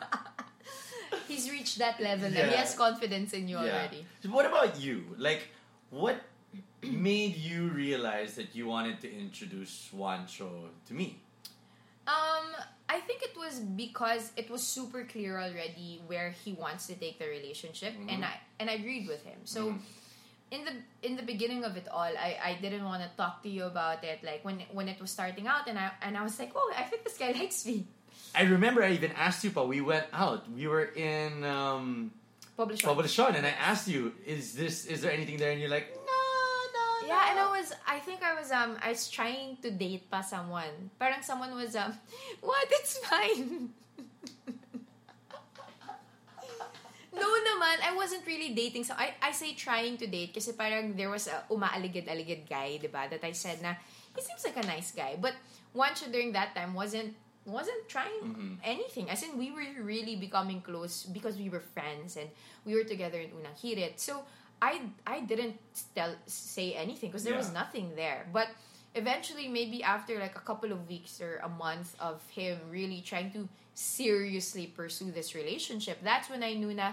He's 1.36 1.50
reached 1.50 1.76
that 1.78 2.00
level 2.00 2.30
now. 2.30 2.48
He 2.48 2.56
has 2.56 2.74
confidence 2.74 3.32
in 3.36 3.44
you 3.48 3.56
Yeah. 3.60 3.64
already. 3.76 4.06
So 4.22 4.30
what 4.30 4.46
about 4.46 4.80
you? 4.80 5.04
Like, 5.18 5.42
what 5.90 6.16
made 6.82 7.36
you 7.36 7.68
realize 7.68 8.34
that 8.40 8.54
you 8.56 8.64
wanted 8.66 9.00
to 9.04 9.08
introduce 9.12 9.90
Juancho 9.92 10.48
to 10.88 10.92
me? 10.94 11.20
Um, 12.06 12.46
I 12.88 13.00
think 13.06 13.22
it 13.22 13.36
was 13.36 13.58
because 13.58 14.30
it 14.36 14.48
was 14.48 14.62
super 14.62 15.02
clear 15.04 15.40
already 15.40 16.00
where 16.06 16.30
he 16.44 16.52
wants 16.54 16.86
to 16.86 16.94
take 16.94 17.18
the 17.18 17.26
relationship, 17.26 17.92
and 18.08 18.22
Mhm. 18.22 18.30
I 18.30 18.34
and 18.60 18.70
I 18.70 18.74
agreed 18.80 19.06
with 19.08 19.22
him. 19.24 19.40
So. 19.44 19.60
Mhm. 19.72 19.80
In 20.56 20.62
the 20.64 20.74
in 21.02 21.16
the 21.18 21.26
beginning 21.26 21.64
of 21.66 21.74
it 21.76 21.88
all, 21.90 22.06
I, 22.28 22.38
I 22.38 22.52
didn't 22.62 22.84
want 22.86 23.02
to 23.02 23.10
talk 23.18 23.42
to 23.42 23.48
you 23.50 23.64
about 23.66 24.04
it. 24.06 24.22
Like 24.22 24.44
when 24.46 24.62
when 24.70 24.86
it 24.86 25.00
was 25.02 25.10
starting 25.10 25.48
out, 25.50 25.66
and 25.66 25.76
I 25.76 25.90
and 26.00 26.14
I 26.16 26.22
was 26.22 26.38
like, 26.38 26.52
oh, 26.54 26.70
I 26.70 26.84
think 26.86 27.02
this 27.02 27.18
guy 27.18 27.32
likes 27.40 27.66
me. 27.66 27.82
I 28.34 28.42
remember 28.42 28.84
I 28.84 28.92
even 28.92 29.12
asked 29.16 29.44
you, 29.44 29.50
but 29.50 29.68
we 29.68 29.80
went 29.80 30.06
out. 30.12 30.44
We 30.52 30.68
were 30.68 30.84
in 30.84 31.44
um, 31.44 32.12
Publish. 32.56 32.82
Poblacion, 32.82 33.36
and 33.36 33.44
I 33.44 33.52
asked 33.56 33.88
you, 33.88 34.12
"Is 34.24 34.52
this? 34.56 34.84
Is 34.88 35.00
there 35.00 35.12
anything 35.12 35.36
there?" 35.36 35.52
And 35.52 35.60
you're 35.60 35.72
like, 35.72 35.92
"No, 35.92 36.24
no, 36.72 36.84
no." 37.04 37.08
Yeah, 37.08 37.30
and 37.32 37.40
I 37.40 37.48
was, 37.52 37.72
I 37.84 37.98
think 38.00 38.24
I 38.24 38.32
was, 38.32 38.52
um, 38.52 38.76
I 38.80 38.96
was 38.96 39.08
trying 39.08 39.60
to 39.60 39.70
date 39.70 40.08
pa 40.08 40.20
someone. 40.24 40.88
Parang 40.96 41.20
someone 41.20 41.52
was, 41.52 41.76
um, 41.76 41.92
what? 42.40 42.64
It's 42.80 42.96
fine. 43.04 43.72
no 47.16 47.28
naman, 47.28 47.76
I 47.84 47.92
wasn't 47.96 48.24
really 48.24 48.52
dating. 48.56 48.84
So 48.84 48.92
I, 48.96 49.12
I 49.20 49.32
say 49.32 49.52
trying 49.52 49.96
to 50.00 50.06
date 50.06 50.32
kasi 50.32 50.52
parang 50.52 50.96
there 50.96 51.08
was 51.12 51.28
a 51.28 51.44
umaaligid-aligid 51.52 52.48
guy, 52.48 52.76
di 52.80 52.88
ba? 52.88 53.08
That 53.08 53.24
I 53.24 53.32
said 53.32 53.60
na, 53.60 53.76
he 54.16 54.20
seems 54.24 54.44
like 54.44 54.56
a 54.56 54.66
nice 54.68 54.92
guy. 54.92 55.16
But 55.20 55.36
Wancho 55.76 56.12
during 56.12 56.32
that 56.32 56.56
time 56.56 56.72
wasn't, 56.72 57.16
wasn't 57.46 57.88
trying 57.88 58.20
Mhm. 58.22 58.58
anything. 58.64 59.08
As 59.10 59.22
in, 59.22 59.38
we 59.38 59.50
were 59.50 59.64
really 59.82 60.16
becoming 60.16 60.60
close 60.60 61.04
because 61.04 61.36
we 61.38 61.48
were 61.48 61.60
friends 61.60 62.16
and 62.16 62.28
we 62.64 62.74
were 62.74 62.84
together 62.84 63.20
in 63.20 63.30
Unang 63.30 63.54
Hirit. 63.56 63.98
So, 63.98 64.24
I 64.60 64.90
I 65.06 65.20
didn't 65.20 65.56
tell 65.94 66.16
say 66.26 66.74
anything 66.74 67.10
because 67.10 67.24
there 67.24 67.36
was 67.36 67.52
nothing 67.52 67.94
there. 67.94 68.26
But 68.32 68.48
eventually, 68.94 69.48
maybe 69.48 69.82
after 69.82 70.18
like 70.18 70.34
a 70.36 70.40
couple 70.40 70.72
of 70.72 70.88
weeks 70.88 71.20
or 71.20 71.36
a 71.44 71.48
month 71.48 71.94
of 72.00 72.24
him 72.30 72.58
really 72.70 73.00
trying 73.02 73.30
to 73.32 73.48
seriously 73.74 74.66
pursue 74.66 75.10
this 75.12 75.34
relationship, 75.34 75.98
that's 76.02 76.28
when 76.30 76.42
I 76.42 76.54
knew 76.54 76.72
na, 76.72 76.92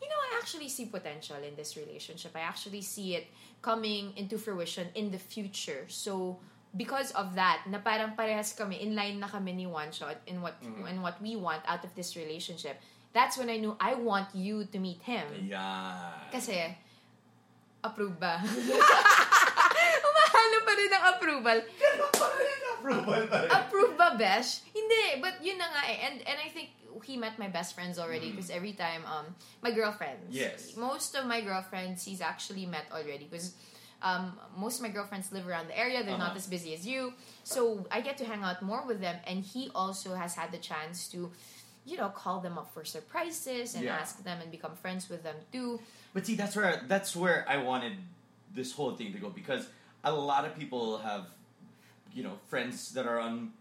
you 0.00 0.08
know, 0.08 0.16
I 0.16 0.38
actually 0.40 0.68
see 0.68 0.86
potential 0.86 1.36
in 1.36 1.54
this 1.54 1.76
relationship. 1.76 2.32
I 2.34 2.40
actually 2.40 2.80
see 2.82 3.14
it 3.14 3.26
coming 3.60 4.16
into 4.16 4.38
fruition 4.38 4.88
in 4.94 5.10
the 5.12 5.18
future. 5.18 5.84
So 5.88 6.40
because 6.72 7.12
of 7.12 7.36
that, 7.36 7.64
na 7.68 7.78
parang 7.78 8.16
parehas 8.16 8.56
kami, 8.56 8.80
in 8.80 8.96
line 8.96 9.20
na 9.20 9.28
kami 9.28 9.52
ni 9.52 9.66
Juancho 9.66 10.08
in 10.26 10.40
what 10.40 10.56
Mhm. 10.60 10.88
in 10.88 10.98
what 11.00 11.20
we 11.20 11.36
want 11.36 11.60
out 11.68 11.84
of 11.84 11.92
this 11.94 12.16
relationship. 12.16 12.80
That's 13.12 13.36
when 13.36 13.52
I 13.52 13.60
knew 13.60 13.76
I 13.76 13.92
want 13.92 14.32
you 14.32 14.64
to 14.64 14.78
meet 14.80 15.04
him. 15.04 15.28
Yeah. 15.44 16.16
Kasi, 16.32 16.56
approve 17.84 18.16
ba? 18.16 18.40
Umahalo 20.08 20.58
pa 20.64 20.72
rin 20.72 20.88
ng 20.90 21.04
approval. 21.12 21.58
approval 22.80 23.20
pa 23.28 23.36
rin. 23.44 23.50
Approve 23.52 23.92
ba, 23.94 24.08
Besh? 24.16 24.64
Hindi, 24.72 25.20
but 25.20 25.38
yun 25.44 25.60
na 25.60 25.68
nga 25.68 25.82
eh. 25.92 25.98
And, 26.08 26.16
and 26.24 26.38
I 26.40 26.48
think 26.48 26.72
he 27.04 27.16
met 27.16 27.36
my 27.36 27.48
best 27.48 27.74
friends 27.74 27.98
already 27.98 28.30
Mm. 28.30 28.36
because 28.36 28.50
every 28.50 28.72
time, 28.72 29.04
um, 29.04 29.34
my 29.60 29.70
girlfriends. 29.72 30.30
Yes. 30.32 30.72
Most 30.76 31.12
of 31.14 31.26
my 31.26 31.40
girlfriends, 31.40 32.04
he's 32.04 32.20
actually 32.20 32.64
met 32.64 32.86
already 32.92 33.28
because 33.28 33.52
um, 34.02 34.38
most 34.56 34.76
of 34.76 34.82
my 34.82 34.88
girlfriends 34.88 35.30
live 35.32 35.46
around 35.48 35.68
the 35.68 35.78
area. 35.78 36.02
They're 36.04 36.18
not 36.18 36.30
Uh-huh. 36.30 36.36
as 36.42 36.46
busy 36.46 36.74
as 36.74 36.86
you. 36.86 37.14
So 37.44 37.86
I 37.90 38.00
get 38.00 38.18
to 38.18 38.24
hang 38.24 38.42
out 38.42 38.60
more 38.62 38.84
with 38.86 39.00
them. 39.00 39.16
And 39.26 39.44
he 39.44 39.70
also 39.74 40.14
has 40.14 40.34
had 40.34 40.50
the 40.50 40.58
chance 40.58 41.08
to, 41.08 41.30
you 41.84 41.96
know, 41.96 42.08
call 42.08 42.40
them 42.40 42.58
up 42.58 42.72
for 42.74 42.84
surprises 42.84 43.74
and 43.74 43.84
Yeah. 43.84 43.96
ask 44.02 44.22
them 44.24 44.40
and 44.42 44.50
become 44.50 44.74
friends 44.76 45.08
with 45.08 45.22
them 45.22 45.36
too. 45.52 45.80
But 46.14 46.26
see, 46.26 46.34
that's 46.34 46.54
where 46.56 46.82
that's 46.88 47.14
where 47.16 47.44
I 47.48 47.56
wanted 47.58 47.94
this 48.54 48.72
whole 48.72 48.94
thing 48.96 49.12
to 49.12 49.18
go 49.18 49.30
because 49.30 49.66
a 50.04 50.12
lot 50.12 50.44
of 50.44 50.54
people 50.58 50.98
have, 50.98 51.26
you 52.12 52.22
know, 52.22 52.38
friends 52.50 52.92
that 52.94 53.06
are 53.06 53.18
on 53.20 53.52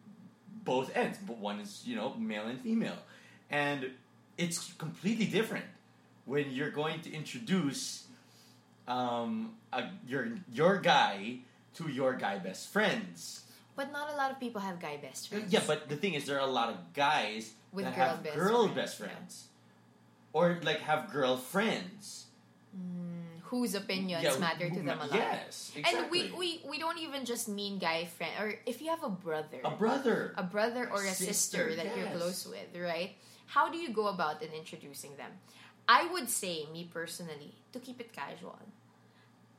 both 0.63 0.95
ends, 0.97 1.17
but 1.25 1.37
one 1.37 1.59
is 1.59 1.83
you 1.85 1.95
know 1.95 2.13
male 2.15 2.45
and 2.47 2.59
female, 2.59 2.97
and 3.49 3.91
it's 4.37 4.73
completely 4.73 5.25
different 5.25 5.65
when 6.25 6.51
you're 6.51 6.71
going 6.71 6.99
to 7.01 7.09
introduce 7.13 8.07
um, 8.87 9.53
a, 9.73 9.85
your 10.07 10.29
your 10.51 10.77
guy 10.77 11.39
to 11.75 11.89
your 11.89 12.13
guy 12.13 12.37
best 12.37 12.69
friends. 12.69 13.43
But 13.75 13.91
not 13.91 14.11
a 14.11 14.15
lot 14.15 14.31
of 14.31 14.39
people 14.39 14.61
have 14.61 14.79
guy 14.79 14.97
best 14.97 15.29
friends. 15.29 15.51
Yeah, 15.51 15.61
but 15.65 15.89
the 15.89 15.95
thing 15.95 16.13
is, 16.13 16.25
there 16.25 16.37
are 16.37 16.47
a 16.47 16.51
lot 16.51 16.69
of 16.69 16.93
guys 16.93 17.53
With 17.71 17.85
that 17.85 17.95
girl 17.95 18.07
have 18.07 18.23
best 18.23 18.35
girl 18.35 18.63
friends, 18.67 18.75
best 18.75 18.99
yeah. 18.99 19.05
friends, 19.05 19.47
or 20.33 20.59
like 20.63 20.81
have 20.81 21.11
girlfriends. 21.11 22.25
whose 23.51 23.75
opinions 23.75 24.23
Yeah, 24.23 24.37
matter 24.39 24.69
to 24.69 24.79
them 24.79 24.99
a 24.99 25.07
lot. 25.07 25.13
Yes, 25.13 25.71
exactly. 25.75 25.99
And 25.99 26.35
we, 26.35 26.61
we 26.63 26.69
we 26.69 26.79
don't 26.79 26.99
even 26.99 27.25
just 27.25 27.49
mean 27.49 27.79
guy 27.79 28.05
friend 28.05 28.31
or 28.39 28.55
if 28.65 28.81
you 28.81 28.89
have 28.89 29.03
a 29.03 29.09
brother, 29.11 29.59
a 29.63 29.71
brother. 29.71 30.33
a 30.37 30.43
brother 30.43 30.87
or 30.91 31.03
a 31.03 31.11
sister, 31.11 31.67
Sister, 31.67 31.75
that 31.75 31.95
you're 31.97 32.07
close 32.15 32.47
with, 32.47 32.71
right? 32.79 33.11
How 33.47 33.67
do 33.67 33.77
you 33.77 33.91
go 33.91 34.07
about 34.07 34.41
in 34.41 34.51
introducing 34.55 35.15
them? 35.17 35.31
I 35.91 36.07
would 36.15 36.29
say, 36.31 36.71
me 36.71 36.87
personally, 36.87 37.51
to 37.75 37.79
keep 37.83 37.99
it 37.99 38.15
casual. 38.15 38.55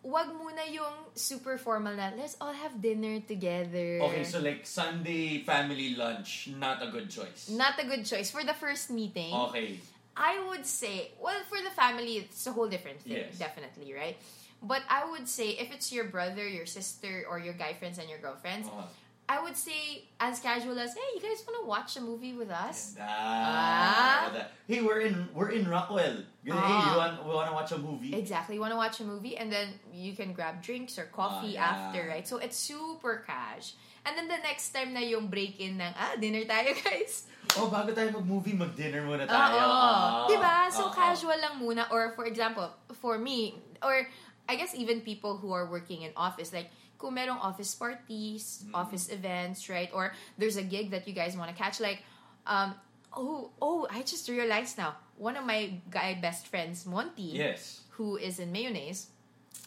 Wag 0.01 0.33
muna 0.33 0.65
yung 0.67 1.13
super 1.13 1.61
formal 1.61 1.93
na, 1.93 2.11
let's 2.17 2.41
all 2.41 2.57
have 2.57 2.81
dinner 2.81 3.21
together. 3.21 4.01
Okay, 4.01 4.25
so 4.25 4.41
like 4.41 4.65
Sunday 4.65 5.45
family 5.45 5.95
lunch, 5.95 6.49
not 6.57 6.81
a 6.81 6.89
good 6.89 7.13
choice. 7.13 7.53
Not 7.53 7.77
a 7.77 7.85
good 7.85 8.09
choice. 8.09 8.33
For 8.33 8.43
the 8.43 8.57
first 8.57 8.89
meeting, 8.89 9.37
Okay. 9.53 9.77
I 10.17 10.41
would 10.49 10.65
say, 10.65 11.13
well, 11.21 11.39
for 11.49 11.61
the 11.61 11.71
family, 11.71 12.25
it's 12.25 12.47
a 12.49 12.53
whole 12.53 12.69
different 12.69 13.01
thing, 13.05 13.21
Yes. 13.29 13.39
definitely, 13.39 13.93
right? 13.93 14.17
But 14.63 14.83
I 14.89 15.05
would 15.09 15.29
say, 15.29 15.57
if 15.61 15.73
it's 15.73 15.93
your 15.93 16.05
brother, 16.09 16.49
your 16.49 16.67
sister, 16.67 17.25
or 17.29 17.39
your 17.39 17.55
guy 17.55 17.75
friends 17.77 17.99
and 18.01 18.09
your 18.09 18.19
girlfriends, 18.19 18.69
Uh, 18.69 18.89
I 19.33 19.41
would 19.41 19.57
say 19.57 20.05
as 20.21 20.41
casual 20.45 20.77
as, 20.77 20.93
hey, 20.93 21.09
you 21.17 21.21
guys 21.25 21.41
want 21.49 21.57
to 21.57 21.67
watch 21.67 21.97
a 21.97 22.05
movie 22.05 22.37
with 22.37 22.51
us? 22.53 22.93
Ah, 23.01 24.29
that. 24.29 24.53
Hey, 24.69 24.85
we're 24.85 25.01
in 25.09 25.25
we're 25.33 25.57
in 25.57 25.65
Rockwell. 25.65 26.21
Hey, 26.45 26.53
Ah. 26.53 26.93
you 26.93 26.99
want 27.01 27.13
we 27.25 27.33
want 27.33 27.49
to 27.49 27.57
watch 27.57 27.73
a 27.73 27.81
movie? 27.81 28.13
Exactly. 28.13 28.57
You 28.57 28.61
want 28.61 28.77
to 28.77 28.81
watch 28.81 29.01
a 29.01 29.09
movie, 29.09 29.41
and 29.41 29.49
then 29.49 29.73
you 29.89 30.13
can 30.13 30.37
grab 30.37 30.61
drinks 30.61 31.01
or 31.01 31.09
coffee 31.09 31.57
Ah, 31.57 31.65
yeah. 31.65 31.65
after, 31.73 32.01
right? 32.13 32.29
So 32.29 32.37
it's 32.45 32.61
super 32.61 33.25
cash. 33.25 33.73
And 34.05 34.21
then 34.21 34.29
the 34.29 34.37
next 34.45 34.77
time 34.77 34.93
na 34.93 35.01
yung 35.01 35.33
break-in 35.33 35.81
ng, 35.81 35.95
ah, 35.97 36.13
dinner 36.21 36.45
tayo, 36.45 36.77
guys. 36.85 37.25
Oh, 37.57 37.73
bago 37.73 37.89
tayo 37.97 38.13
mag-movie, 38.13 38.53
mag-dinner 38.53 39.01
muna 39.01 39.25
Oo. 39.25 39.33
tayo. 39.33 39.61
Ah, 39.65 40.29
diba? 40.29 40.57
So, 40.69 40.91
ah, 40.91 40.93
casual 40.93 41.41
lang 41.41 41.57
muna. 41.57 41.89
Or, 41.89 42.13
for 42.13 42.29
example, 42.29 42.69
for 43.01 43.17
me, 43.17 43.57
or 43.81 44.05
I 44.45 44.59
guess 44.61 44.75
even 44.77 45.01
people 45.01 45.39
who 45.41 45.55
are 45.57 45.71
working 45.71 46.03
in 46.05 46.11
office, 46.19 46.53
like, 46.53 46.69
kung 47.03 47.19
merong 47.19 47.43
office 47.43 47.75
parties, 47.75 48.63
Mm. 48.71 48.79
office 48.79 49.11
events, 49.11 49.67
right? 49.67 49.91
Or 49.91 50.15
there's 50.39 50.55
a 50.55 50.63
gig 50.63 50.95
that 50.95 51.03
you 51.11 51.13
guys 51.13 51.35
want 51.35 51.51
to 51.51 51.57
catch, 51.59 51.83
like, 51.83 51.99
um, 52.47 52.79
oh, 53.11 53.51
oh, 53.61 53.91
I 53.91 54.07
just 54.07 54.31
realized 54.31 54.79
now, 54.79 54.95
one 55.19 55.35
of 55.35 55.43
my 55.43 55.83
guy 55.91 56.15
best 56.15 56.47
friends, 56.47 56.87
Monty, 56.87 57.35
Yes. 57.35 57.83
who 57.99 58.15
is 58.17 58.39
in 58.39 58.55
Mayonnaise, 58.55 59.11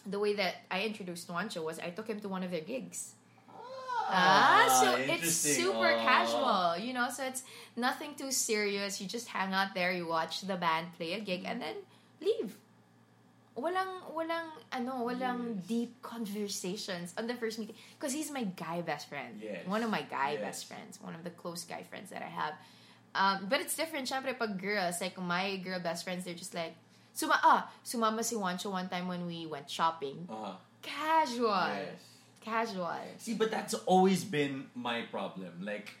the 0.08 0.16
way 0.18 0.32
that 0.34 0.64
I 0.72 0.82
introduced 0.88 1.28
Juancho 1.28 1.60
was 1.62 1.76
I 1.78 1.90
took 1.92 2.08
him 2.08 2.18
to 2.24 2.28
one 2.32 2.40
of 2.42 2.50
their 2.50 2.64
gigs. 2.64 3.12
Ah, 4.08 4.70
so 4.70 4.94
it's 4.94 5.34
super 5.34 5.90
casual, 5.98 6.78
you 6.78 6.94
know. 6.94 7.10
So 7.10 7.26
it's 7.26 7.42
nothing 7.74 8.14
too 8.14 8.30
serious. 8.30 9.00
You 9.02 9.10
just 9.10 9.26
hang 9.26 9.50
out 9.52 9.74
there, 9.74 9.90
you 9.90 10.06
watch 10.06 10.46
the 10.46 10.54
band 10.54 10.94
play 10.94 11.14
a 11.14 11.20
gig, 11.20 11.42
and 11.44 11.58
then 11.60 11.74
leave. 12.22 12.54
Walang, 13.56 14.04
walang, 14.12 14.52
ano, 14.70 15.08
walang 15.08 15.56
Yes. 15.56 15.66
deep 15.66 16.02
conversations 16.02 17.14
on 17.16 17.26
the 17.26 17.34
first 17.34 17.58
meeting. 17.58 17.74
Because 17.98 18.12
he's 18.12 18.30
my 18.30 18.44
guy 18.44 18.82
best 18.82 19.08
friend. 19.08 19.40
Yes. 19.42 19.66
One 19.66 19.82
of 19.82 19.88
my 19.90 20.02
guy 20.02 20.32
Yes. 20.36 20.42
best 20.42 20.60
friends. 20.68 21.00
One 21.00 21.14
of 21.14 21.24
the 21.24 21.30
close 21.32 21.64
guy 21.64 21.82
friends 21.82 22.10
that 22.10 22.20
I 22.20 22.28
have. 22.28 22.54
Um, 23.16 23.48
but 23.48 23.60
it's 23.64 23.74
different, 23.74 24.08
syempre, 24.12 24.36
pag 24.36 24.60
girls, 24.60 25.00
like 25.00 25.16
my 25.16 25.56
girl 25.56 25.80
best 25.80 26.04
friends, 26.04 26.24
they're 26.28 26.36
just 26.36 26.52
like, 26.52 26.76
suma 27.16 27.40
ah, 27.42 27.64
sumama 27.82 28.20
si 28.22 28.36
Juancho 28.36 28.70
one 28.70 28.88
time 28.92 29.08
when 29.08 29.24
we 29.24 29.46
went 29.48 29.70
shopping. 29.72 30.28
Uh, 30.28 30.52
Casual. 30.84 31.48
yes. 31.80 31.96
Casual. 32.44 33.00
See, 33.16 33.34
but 33.34 33.50
that's 33.50 33.72
always 33.88 34.22
been 34.22 34.66
my 34.76 35.02
problem. 35.10 35.64
Like, 35.64 35.96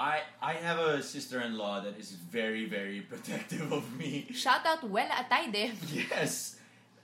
I 0.00 0.22
I 0.40 0.52
have 0.56 0.78
a 0.80 1.02
sister-in-law 1.04 1.84
that 1.84 2.00
is 2.00 2.12
very 2.16 2.64
very 2.64 3.00
protective 3.12 3.68
of 3.70 3.84
me. 4.00 4.26
Shout 4.32 4.64
out 4.64 4.80
Wella 4.80 5.12
Atayde. 5.28 5.76
Yes, 5.92 6.56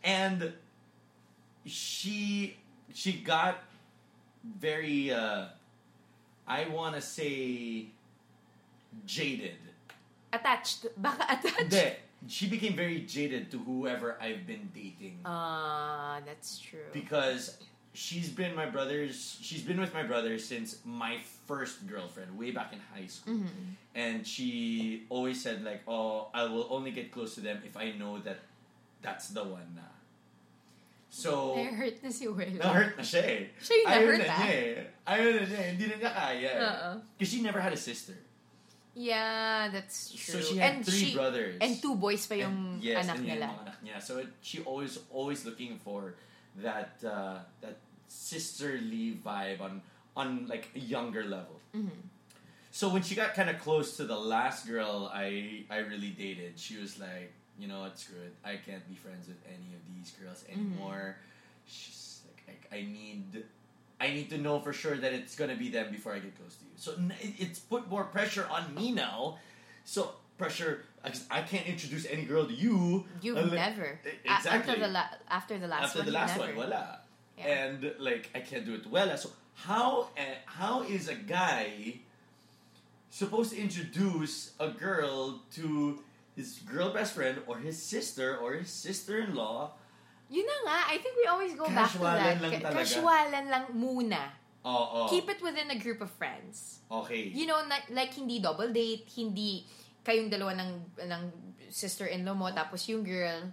and 0.03 0.53
she 1.69 2.57
she 2.95 3.13
got 3.21 3.61
very 4.43 5.13
uh, 5.13 5.53
I 6.49 6.65
want 6.73 6.95
to 6.97 7.03
say 7.05 7.87
jaded. 9.05 9.61
Attached. 10.33 10.87
Baka 10.97 11.25
attached. 11.37 11.59
Hindi. 11.69 11.87
She 12.29 12.49
became 12.49 12.75
very 12.75 13.01
jaded 13.05 13.51
to 13.53 13.59
whoever 13.61 14.17
I've 14.19 14.47
been 14.49 14.71
dating 14.75 15.21
Ah, 15.25 16.19
that's 16.27 16.59
true. 16.59 16.89
because 16.93 17.59
she's 17.97 18.29
been 18.29 18.53
my 18.55 18.69
brother's. 18.69 19.41
She's 19.41 19.65
been 19.65 19.81
with 19.81 19.97
my 19.97 20.05
brother 20.05 20.37
since 20.37 20.77
my 20.85 21.17
first 21.49 21.89
girlfriend, 21.89 22.37
way 22.37 22.53
back 22.53 22.77
in 22.77 22.81
high 22.93 23.09
school, 23.09 23.41
Mm-hmm. 23.41 23.73
and 23.97 24.21
she 24.29 25.09
always 25.09 25.41
said 25.41 25.65
like, 25.65 25.81
"Oh, 25.89 26.29
I 26.37 26.45
will 26.45 26.69
only 26.69 26.93
get 26.93 27.09
close 27.11 27.35
to 27.37 27.43
them 27.43 27.65
if 27.65 27.73
I 27.75 27.97
know 27.97 28.21
that 28.21 28.45
that's 29.01 29.33
the 29.33 29.43
one." 29.43 29.73
Na. 29.75 29.89
So 31.09 31.57
Na-hurt 31.57 32.03
na 32.05 32.11
si 32.13 32.29
Will. 32.29 32.61
na-hurt 32.61 32.99
na 32.99 33.05
siya 33.07 33.23
eh. 33.25 33.41
Siya 33.57 33.75
yung 33.81 33.89
Ayaw 33.89 34.01
na-hurt, 34.05 34.21
na 34.21 34.27
ah. 34.29 34.37
niya 34.37 34.53
eh. 34.53 34.75
Ayaw 35.07 35.29
na 35.33 35.43
niya 35.49 35.61
eh. 35.65 35.69
Hindi 35.73 35.85
na 35.89 35.95
niya 35.97 36.13
kaya 36.13 36.51
eh. 36.53 36.95
Because 37.17 37.31
she 37.33 37.41
never 37.41 37.61
had 37.63 37.73
a 37.73 37.79
sister. 37.81 38.17
Yeah, 38.97 39.69
that's 39.73 40.13
true. 40.13 40.41
So 40.41 40.45
she 40.45 40.57
had 40.61 40.81
and 40.81 40.85
three 40.85 41.13
she, 41.13 41.17
brothers. 41.17 41.57
And 41.61 41.73
two 41.81 41.97
boys 41.97 42.25
pa 42.27 42.35
yung 42.37 42.81
And- 42.81 42.85
yes, 42.85 43.05
anak 43.07 43.21
and 43.23 43.29
yung 43.29 43.39
nila. 43.41 43.47
mga 43.49 43.61
anak 43.65 43.79
niya. 43.85 43.97
So 44.03 44.19
it, 44.21 44.29
she 44.45 44.61
always 44.67 44.99
always 45.09 45.45
looking 45.47 45.79
for 45.81 46.17
that 46.61 46.97
uh, 47.05 47.41
that 47.65 47.77
sisterly 48.09 49.19
vibe 49.25 49.61
on 49.61 49.83
on 50.17 50.47
like 50.49 50.69
a 50.75 50.79
younger 50.79 51.25
level. 51.25 51.61
Mm-hmm. 51.75 51.89
So 52.71 52.89
when 52.91 53.03
she 53.03 53.15
got 53.15 53.35
kind 53.35 53.49
of 53.51 53.59
close 53.59 53.97
to 53.99 54.05
the 54.05 54.17
last 54.19 54.67
girl 54.67 55.11
I 55.13 55.65
I 55.71 55.79
really 55.79 56.11
dated, 56.11 56.59
she 56.59 56.77
was 56.79 56.99
like, 56.99 57.33
you 57.59 57.69
know 57.69 57.81
what, 57.81 57.99
screw 57.99 58.21
it. 58.21 58.35
I 58.45 58.57
can't 58.57 58.87
be 58.89 58.95
friends 58.95 59.29
with 59.29 59.41
any 59.47 59.71
of 59.79 59.83
these 59.95 60.13
girls 60.21 60.45
Mm-hmm. 60.45 60.61
anymore. 60.61 61.17
She's 61.67 62.21
like, 62.47 62.69
I, 62.73 62.77
I 62.77 62.81
need. 62.83 63.45
I 63.99 64.09
need 64.09 64.29
to 64.29 64.37
know 64.37 64.61
for 64.61 64.75
sure 64.75 64.95
that 64.95 65.13
it's 65.15 65.35
gonna 65.37 65.57
be 65.57 65.71
them 65.71 65.91
before 65.91 66.13
I 66.13 66.19
get 66.19 66.37
close 66.37 66.55
to 66.57 66.65
you. 66.65 66.71
So 66.77 66.93
it- 67.19 67.35
it's 67.39 67.59
put 67.59 67.89
more 67.89 68.05
pressure 68.05 68.47
on 68.51 68.75
me 68.75 68.93
now. 68.93 69.39
So 69.87 70.13
pressure, 70.37 70.85
I 71.31 71.41
can't 71.41 71.67
introduce 71.67 72.05
any 72.05 72.25
girl 72.27 72.45
to 72.45 72.53
you. 72.53 73.07
You've 73.23 73.51
never. 73.53 73.99
Exactly. 74.05 74.51
after 74.53 74.77
the 74.79 74.89
la- 74.89 75.15
after 75.31 75.57
the 75.59 75.67
last 75.67 75.83
After 75.85 75.99
one, 76.01 76.07
the 76.07 76.13
you 76.13 76.19
last 76.19 76.39
one, 76.39 76.57
wala. 76.57 77.01
Yeah. 77.39 77.69
And 77.69 77.93
like 78.01 78.31
I 78.35 78.41
can't 78.41 78.65
do 78.65 78.75
it 78.75 78.87
well. 78.89 79.13
So 79.17 79.31
how 79.55 80.09
uh, 80.17 80.41
how 80.47 80.83
is 80.83 81.09
a 81.09 81.15
guy 81.15 82.01
supposed 83.11 83.53
to 83.53 83.59
introduce 83.61 84.53
a 84.61 84.69
girl 84.69 85.41
to 85.57 86.01
his 86.37 86.61
girl 86.69 86.93
best 86.93 87.15
friend 87.15 87.41
or 87.47 87.59
his 87.59 87.81
sister 87.81 88.37
or 88.37 88.55
his 88.55 88.69
sister-in-law? 88.69 89.73
Yun 90.29 90.45
na 90.45 90.57
nga, 90.67 90.79
I 90.91 90.99
think 90.99 91.15
we 91.17 91.25
always 91.31 91.55
go 91.55 91.71
back 91.71 91.93
to 91.93 92.03
that. 92.03 92.43
lang. 92.43 92.61
Casualan 92.61 93.47
lang 93.47 93.65
muna. 93.73 94.35
Oh, 94.67 95.07
oh. 95.07 95.07
Keep 95.07 95.31
it 95.31 95.41
within 95.41 95.71
a 95.71 95.79
group 95.79 96.03
of 96.03 96.11
friends. 96.19 96.83
Okay. 96.91 97.31
You 97.31 97.47
know, 97.47 97.63
na, 97.71 97.79
like 97.95 98.11
hindi 98.19 98.43
double 98.43 98.75
date, 98.75 99.07
hindi 99.15 99.63
kayong 100.03 100.27
dalawa 100.27 100.59
ng, 100.59 100.71
ng 101.07 101.23
sister-in-law 101.71 102.35
mo, 102.35 102.51
tapos 102.51 102.83
yung 102.91 103.07
girl. 103.07 103.47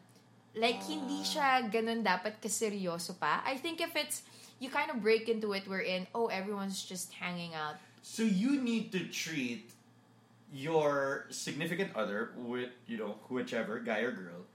Like, 0.53 0.85
hindi 0.85 1.25
Ah. 1.25 1.27
siya 1.27 1.47
ganun 1.67 2.05
dapat 2.05 2.37
kaseryoso 2.37 3.17
pa. 3.17 3.41
I 3.41 3.57
think 3.57 3.81
if 3.81 3.97
it's, 3.97 4.21
you 4.61 4.69
kind 4.69 4.93
of 4.93 5.01
break 5.01 5.25
into 5.27 5.53
it 5.57 5.65
wherein, 5.65 6.05
oh, 6.13 6.27
everyone's 6.29 6.85
just 6.85 7.13
hanging 7.17 7.57
out. 7.57 7.81
So 8.05 8.21
you 8.21 8.61
need 8.61 8.91
to 8.93 9.07
treat 9.09 9.71
your 10.53 11.25
significant 11.33 11.89
other 11.97 12.29
with 12.37 12.69
you 12.85 12.93
know 12.97 13.17
whichever 13.25 13.81
guy 13.81 14.05
or 14.05 14.13
girl 14.13 14.45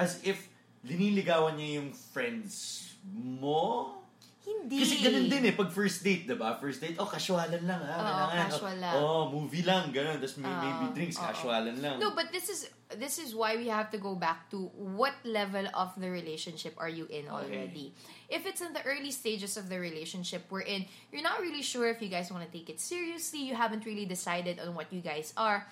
as 0.00 0.16
if 0.24 0.48
liniligawan 0.80 1.60
niya 1.60 1.76
yung 1.76 1.92
friends 1.92 2.88
mo. 3.12 4.00
Hindi. 4.42 4.82
Kasi 4.82 4.98
ganun 4.98 5.30
din 5.30 5.42
eh, 5.46 5.54
pag 5.54 5.70
first 5.70 6.02
date, 6.02 6.26
diba? 6.26 6.50
First 6.58 6.82
date, 6.82 6.98
oh, 6.98 7.06
casualan 7.06 7.62
lang 7.62 7.78
ha. 7.78 7.94
Oo, 7.94 8.02
kailangan. 8.02 8.46
casual 8.50 8.74
oh, 8.74 8.82
lang. 8.82 8.94
Oh, 8.98 9.22
movie 9.30 9.62
lang, 9.62 9.94
ganun. 9.94 10.18
Tapos 10.18 10.36
may, 10.42 10.50
Oo, 10.50 10.62
maybe 10.66 10.86
drinks, 10.98 11.14
oo. 11.14 11.26
casualan 11.30 11.78
lang. 11.78 12.02
No, 12.02 12.10
but 12.10 12.34
this 12.34 12.50
is 12.50 12.66
this 12.98 13.22
is 13.22 13.38
why 13.38 13.54
we 13.54 13.70
have 13.70 13.86
to 13.94 14.02
go 14.02 14.18
back 14.18 14.50
to 14.50 14.66
what 14.74 15.14
level 15.22 15.62
of 15.78 15.94
the 15.94 16.10
relationship 16.10 16.74
are 16.74 16.90
you 16.90 17.06
in 17.06 17.30
already. 17.30 17.94
If 18.26 18.42
it's 18.44 18.60
in 18.60 18.74
the 18.74 18.82
early 18.82 19.14
stages 19.14 19.54
of 19.54 19.70
the 19.70 19.78
relationship 19.78 20.50
we're 20.50 20.66
in, 20.66 20.90
you're 21.14 21.22
not 21.22 21.38
really 21.38 21.62
sure 21.62 21.86
if 21.86 22.02
you 22.02 22.10
guys 22.10 22.34
want 22.34 22.42
to 22.42 22.50
take 22.50 22.66
it 22.66 22.82
seriously, 22.82 23.46
you 23.46 23.54
haven't 23.54 23.86
really 23.86 24.10
decided 24.10 24.58
on 24.58 24.74
what 24.74 24.90
you 24.90 25.00
guys 25.00 25.32
are. 25.38 25.70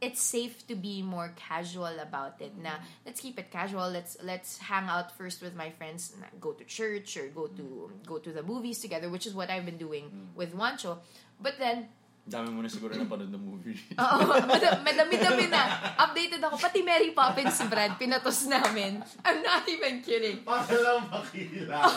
It's 0.00 0.22
safe 0.22 0.66
to 0.68 0.74
be 0.74 1.02
more 1.02 1.34
casual 1.34 1.98
about 1.98 2.38
it. 2.40 2.54
Na 2.54 2.78
let's 3.04 3.20
keep 3.20 3.38
it 3.38 3.50
casual. 3.50 3.90
Let's 3.90 4.16
let's 4.22 4.58
hang 4.58 4.86
out 4.86 5.10
first 5.18 5.42
with 5.42 5.58
my 5.58 5.70
friends, 5.74 6.14
na 6.20 6.30
go 6.38 6.52
to 6.52 6.62
church 6.62 7.16
or 7.16 7.26
go 7.34 7.50
to 7.50 7.90
go 8.06 8.18
to 8.18 8.30
the 8.30 8.42
movies 8.42 8.78
together, 8.78 9.10
which 9.10 9.26
is 9.26 9.34
what 9.34 9.50
I've 9.50 9.66
been 9.66 9.80
doing 9.80 10.06
mm. 10.06 10.38
with 10.38 10.54
Juancho. 10.54 10.98
But 11.42 11.58
then 11.58 11.88
Dami 12.28 12.52
mo 12.52 12.60
na 12.60 12.68
siguro 12.68 12.92
na 12.92 13.08
panood 13.08 13.32
ng 13.32 13.40
movie. 13.40 13.72
Oo, 13.96 14.20
mad- 14.44 14.84
madami-dami 14.84 15.48
na. 15.48 15.64
Updated 15.96 16.44
ako. 16.44 16.60
Pati 16.60 16.84
Mary 16.84 17.16
Poppins, 17.16 17.56
Brad, 17.72 17.96
pinatos 17.96 18.44
namin. 18.44 19.00
I'm 19.24 19.40
not 19.40 19.64
even 19.64 20.04
kidding. 20.04 20.44
Para 20.44 20.76
lang 20.76 21.08
makilala. 21.08 21.88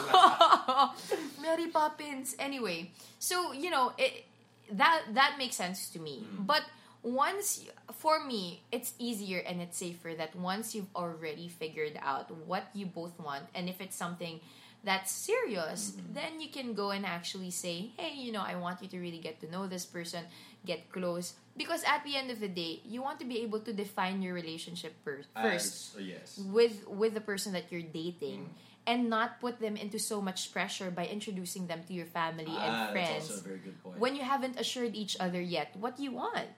Mary 1.44 1.68
Poppins. 1.68 2.40
Anyway, 2.40 2.96
so, 3.20 3.52
you 3.52 3.68
know, 3.68 3.92
it, 4.00 4.24
that 4.72 5.04
that 5.12 5.36
makes 5.36 5.60
sense 5.60 5.92
to 5.92 6.00
me. 6.00 6.24
Mm. 6.24 6.48
But 6.48 6.64
once, 7.04 7.62
y- 7.66 7.72
for 7.94 8.24
me, 8.24 8.62
it's 8.72 8.94
easier 9.00 9.40
and 9.40 9.62
it's 9.62 9.78
safer 9.78 10.14
that 10.18 10.36
once 10.36 10.76
you've 10.76 10.90
already 10.96 11.48
figured 11.48 12.00
out 12.02 12.30
what 12.46 12.66
you 12.74 12.86
both 12.86 13.20
want, 13.20 13.44
and 13.56 13.68
if 13.70 13.82
it's 13.82 13.96
something 13.96 14.40
that's 14.84 15.12
serious, 15.12 15.94
then 16.14 16.42
you 16.42 16.50
can 16.50 16.74
go 16.74 16.90
and 16.90 17.06
actually 17.06 17.52
say, 17.52 17.92
hey, 17.98 18.14
you 18.16 18.32
know, 18.32 18.42
I 18.42 18.56
want 18.56 18.82
you 18.82 18.88
to 18.90 19.00
really 19.00 19.20
get 19.20 19.40
to 19.42 19.52
know 19.52 19.68
this 19.68 19.86
person, 19.86 20.26
get 20.66 20.92
close. 20.92 21.34
Because 21.56 21.84
at 21.86 22.04
the 22.04 22.16
end 22.16 22.32
of 22.32 22.40
the 22.40 22.48
day, 22.48 22.82
you 22.86 23.02
want 23.04 23.20
to 23.20 23.26
be 23.26 23.42
able 23.42 23.60
to 23.62 23.74
define 23.74 24.22
your 24.24 24.34
relationship 24.34 24.94
per- 25.06 25.22
first 25.36 25.94
As- 25.94 25.96
oh, 25.98 26.00
yes. 26.02 26.40
with 26.50 26.88
with 26.88 27.14
the 27.14 27.22
person 27.22 27.54
that 27.54 27.70
you're 27.72 27.86
dating 27.86 28.50
and 28.88 29.10
not 29.12 29.38
put 29.40 29.60
them 29.62 29.78
into 29.78 30.00
so 30.00 30.18
much 30.20 30.50
pressure 30.52 30.90
by 30.90 31.06
introducing 31.06 31.68
them 31.68 31.84
to 31.86 31.94
your 31.94 32.08
family 32.10 32.50
Ah, 32.50 32.66
and 32.66 32.92
friends 32.94 33.30
also 33.30 33.38
a 33.38 33.44
very 33.46 33.60
good 33.62 33.78
point. 33.84 34.00
when 34.02 34.16
you 34.16 34.24
haven't 34.26 34.58
assured 34.60 34.96
each 34.96 35.14
other 35.20 35.38
yet 35.42 35.76
what 35.78 36.00
you 36.00 36.10
want. 36.18 36.50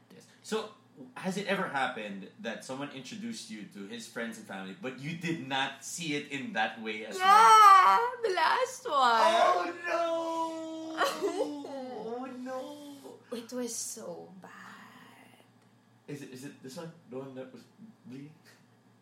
So, 0.43 0.69
has 1.15 1.37
it 1.37 1.47
ever 1.47 1.63
happened 1.63 2.27
that 2.41 2.65
someone 2.65 2.89
introduced 2.93 3.49
you 3.49 3.63
to 3.73 3.87
his 3.87 4.05
friends 4.05 4.37
and 4.37 4.45
family, 4.45 4.75
but 4.81 4.99
you 4.99 5.15
did 5.15 5.47
not 5.47 5.83
see 5.83 6.15
it 6.15 6.31
in 6.31 6.51
that 6.53 6.81
way 6.83 7.05
as 7.05 7.15
well? 7.15 7.25
Yeah, 7.25 7.97
the 8.23 8.33
last 8.35 8.85
oh, 8.87 9.63
one. 9.63 9.73
Oh 9.87 9.87
no! 9.87 10.09
oh 12.19 12.27
no! 12.43 13.37
It 13.37 13.53
was 13.53 13.73
so 13.73 14.27
bad. 14.41 14.51
Is 16.09 16.21
it 16.21 16.33
is 16.33 16.43
it 16.43 16.61
this 16.61 16.75
one? 16.75 16.91
The 17.09 17.19
one 17.19 17.33
that 17.35 17.51
was 17.53 17.63
bleeding? 18.05 18.29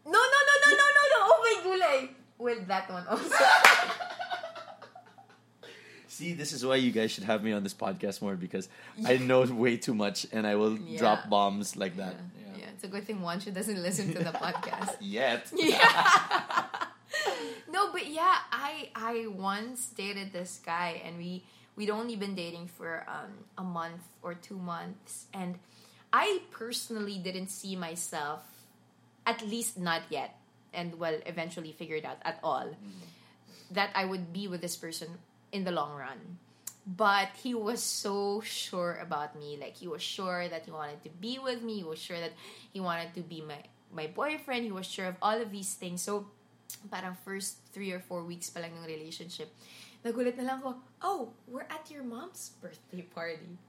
No, 0.05 0.11
no, 0.11 0.19
no, 0.21 0.55
no, 0.63 0.69
no, 0.77 0.85
no, 0.97 1.03
no. 1.09 1.19
Oh 1.25 1.39
my 1.41 1.55
gulay. 1.65 2.09
Well, 2.37 2.57
that 2.67 2.89
one 2.89 3.07
also. 3.07 3.35
See, 6.11 6.33
this 6.35 6.51
is 6.51 6.65
why 6.65 6.75
you 6.75 6.91
guys 6.91 7.09
should 7.11 7.23
have 7.23 7.41
me 7.41 7.53
on 7.53 7.63
this 7.63 7.73
podcast 7.73 8.21
more 8.21 8.35
because 8.35 8.67
I 9.07 9.15
know 9.15 9.43
way 9.47 9.77
too 9.77 9.95
much 9.95 10.27
and 10.35 10.45
I 10.45 10.55
will 10.59 10.75
Yeah. 10.77 10.99
drop 10.99 11.29
bombs 11.29 11.77
like 11.79 11.95
that. 12.03 12.15
yeah. 12.59 12.67
it's 12.75 12.83
a 12.83 12.91
good 12.91 13.05
thing 13.07 13.19
Juancho 13.23 13.53
doesn't 13.53 13.81
listen 13.87 14.11
to 14.13 14.19
the 14.19 14.35
podcast. 14.35 14.97
Yet. 14.99 15.47
Yeah. 15.55 15.87
no, 17.71 17.91
but 17.95 18.07
yeah, 18.07 18.43
I 18.51 18.89
I 18.95 19.27
once 19.31 19.87
dated 19.95 20.33
this 20.35 20.59
guy 20.65 20.99
and 21.05 21.15
we 21.17 21.43
we'd 21.79 21.89
only 21.89 22.15
been 22.19 22.35
dating 22.35 22.67
for 22.67 23.07
um, 23.07 23.31
a 23.57 23.63
month 23.63 24.03
or 24.21 24.33
two 24.35 24.59
months 24.59 25.27
and 25.33 25.55
I 26.11 26.43
personally 26.51 27.17
didn't 27.23 27.47
see 27.47 27.75
myself 27.79 28.43
at 29.25 29.39
least 29.47 29.79
not 29.79 30.01
yet 30.11 30.35
and 30.75 30.99
well 30.99 31.15
eventually 31.25 31.71
figured 31.71 32.03
out 32.03 32.19
at 32.27 32.39
all 32.43 32.75
that 33.71 33.91
I 33.95 34.03
would 34.03 34.33
be 34.35 34.47
with 34.51 34.59
this 34.59 34.75
person 34.75 35.07
in 35.51 35.63
the 35.63 35.71
long 35.71 35.95
run. 35.95 36.39
But 36.85 37.29
he 37.43 37.53
was 37.53 37.83
so 37.83 38.41
sure 38.41 38.97
about 39.01 39.37
me. 39.37 39.57
Like 39.59 39.77
he 39.77 39.87
was 39.87 40.01
sure 40.01 40.49
that 40.49 40.65
he 40.65 40.71
wanted 40.71 41.03
to 41.03 41.09
be 41.09 41.37
with 41.37 41.61
me. 41.61 41.77
He 41.77 41.83
was 41.83 41.99
sure 41.99 42.19
that 42.19 42.33
he 42.73 42.79
wanted 42.79 43.13
to 43.15 43.21
be 43.21 43.41
my 43.41 43.61
my 43.93 44.07
boyfriend. 44.07 44.65
He 44.65 44.71
was 44.71 44.87
sure 44.87 45.05
of 45.05 45.15
all 45.21 45.37
of 45.37 45.51
these 45.51 45.73
things. 45.75 46.01
So 46.01 46.25
parang 46.89 47.17
first 47.23 47.57
three 47.73 47.91
or 47.91 47.99
four 47.99 48.23
weeks 48.23 48.49
pa 48.49 48.63
lang 48.63 48.71
ng 48.77 48.87
relationship, 48.87 49.51
nagulat 50.05 50.37
na 50.39 50.45
lang 50.47 50.59
ko, 50.61 50.79
oh, 51.03 51.35
we're 51.47 51.67
at 51.67 51.89
your 51.91 52.03
mom's 52.03 52.55
birthday 52.61 53.03
party. 53.03 53.59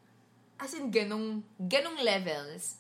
As 0.62 0.75
in, 0.75 0.95
ganong, 0.95 1.42
ganong 1.59 1.99
levels. 1.99 2.79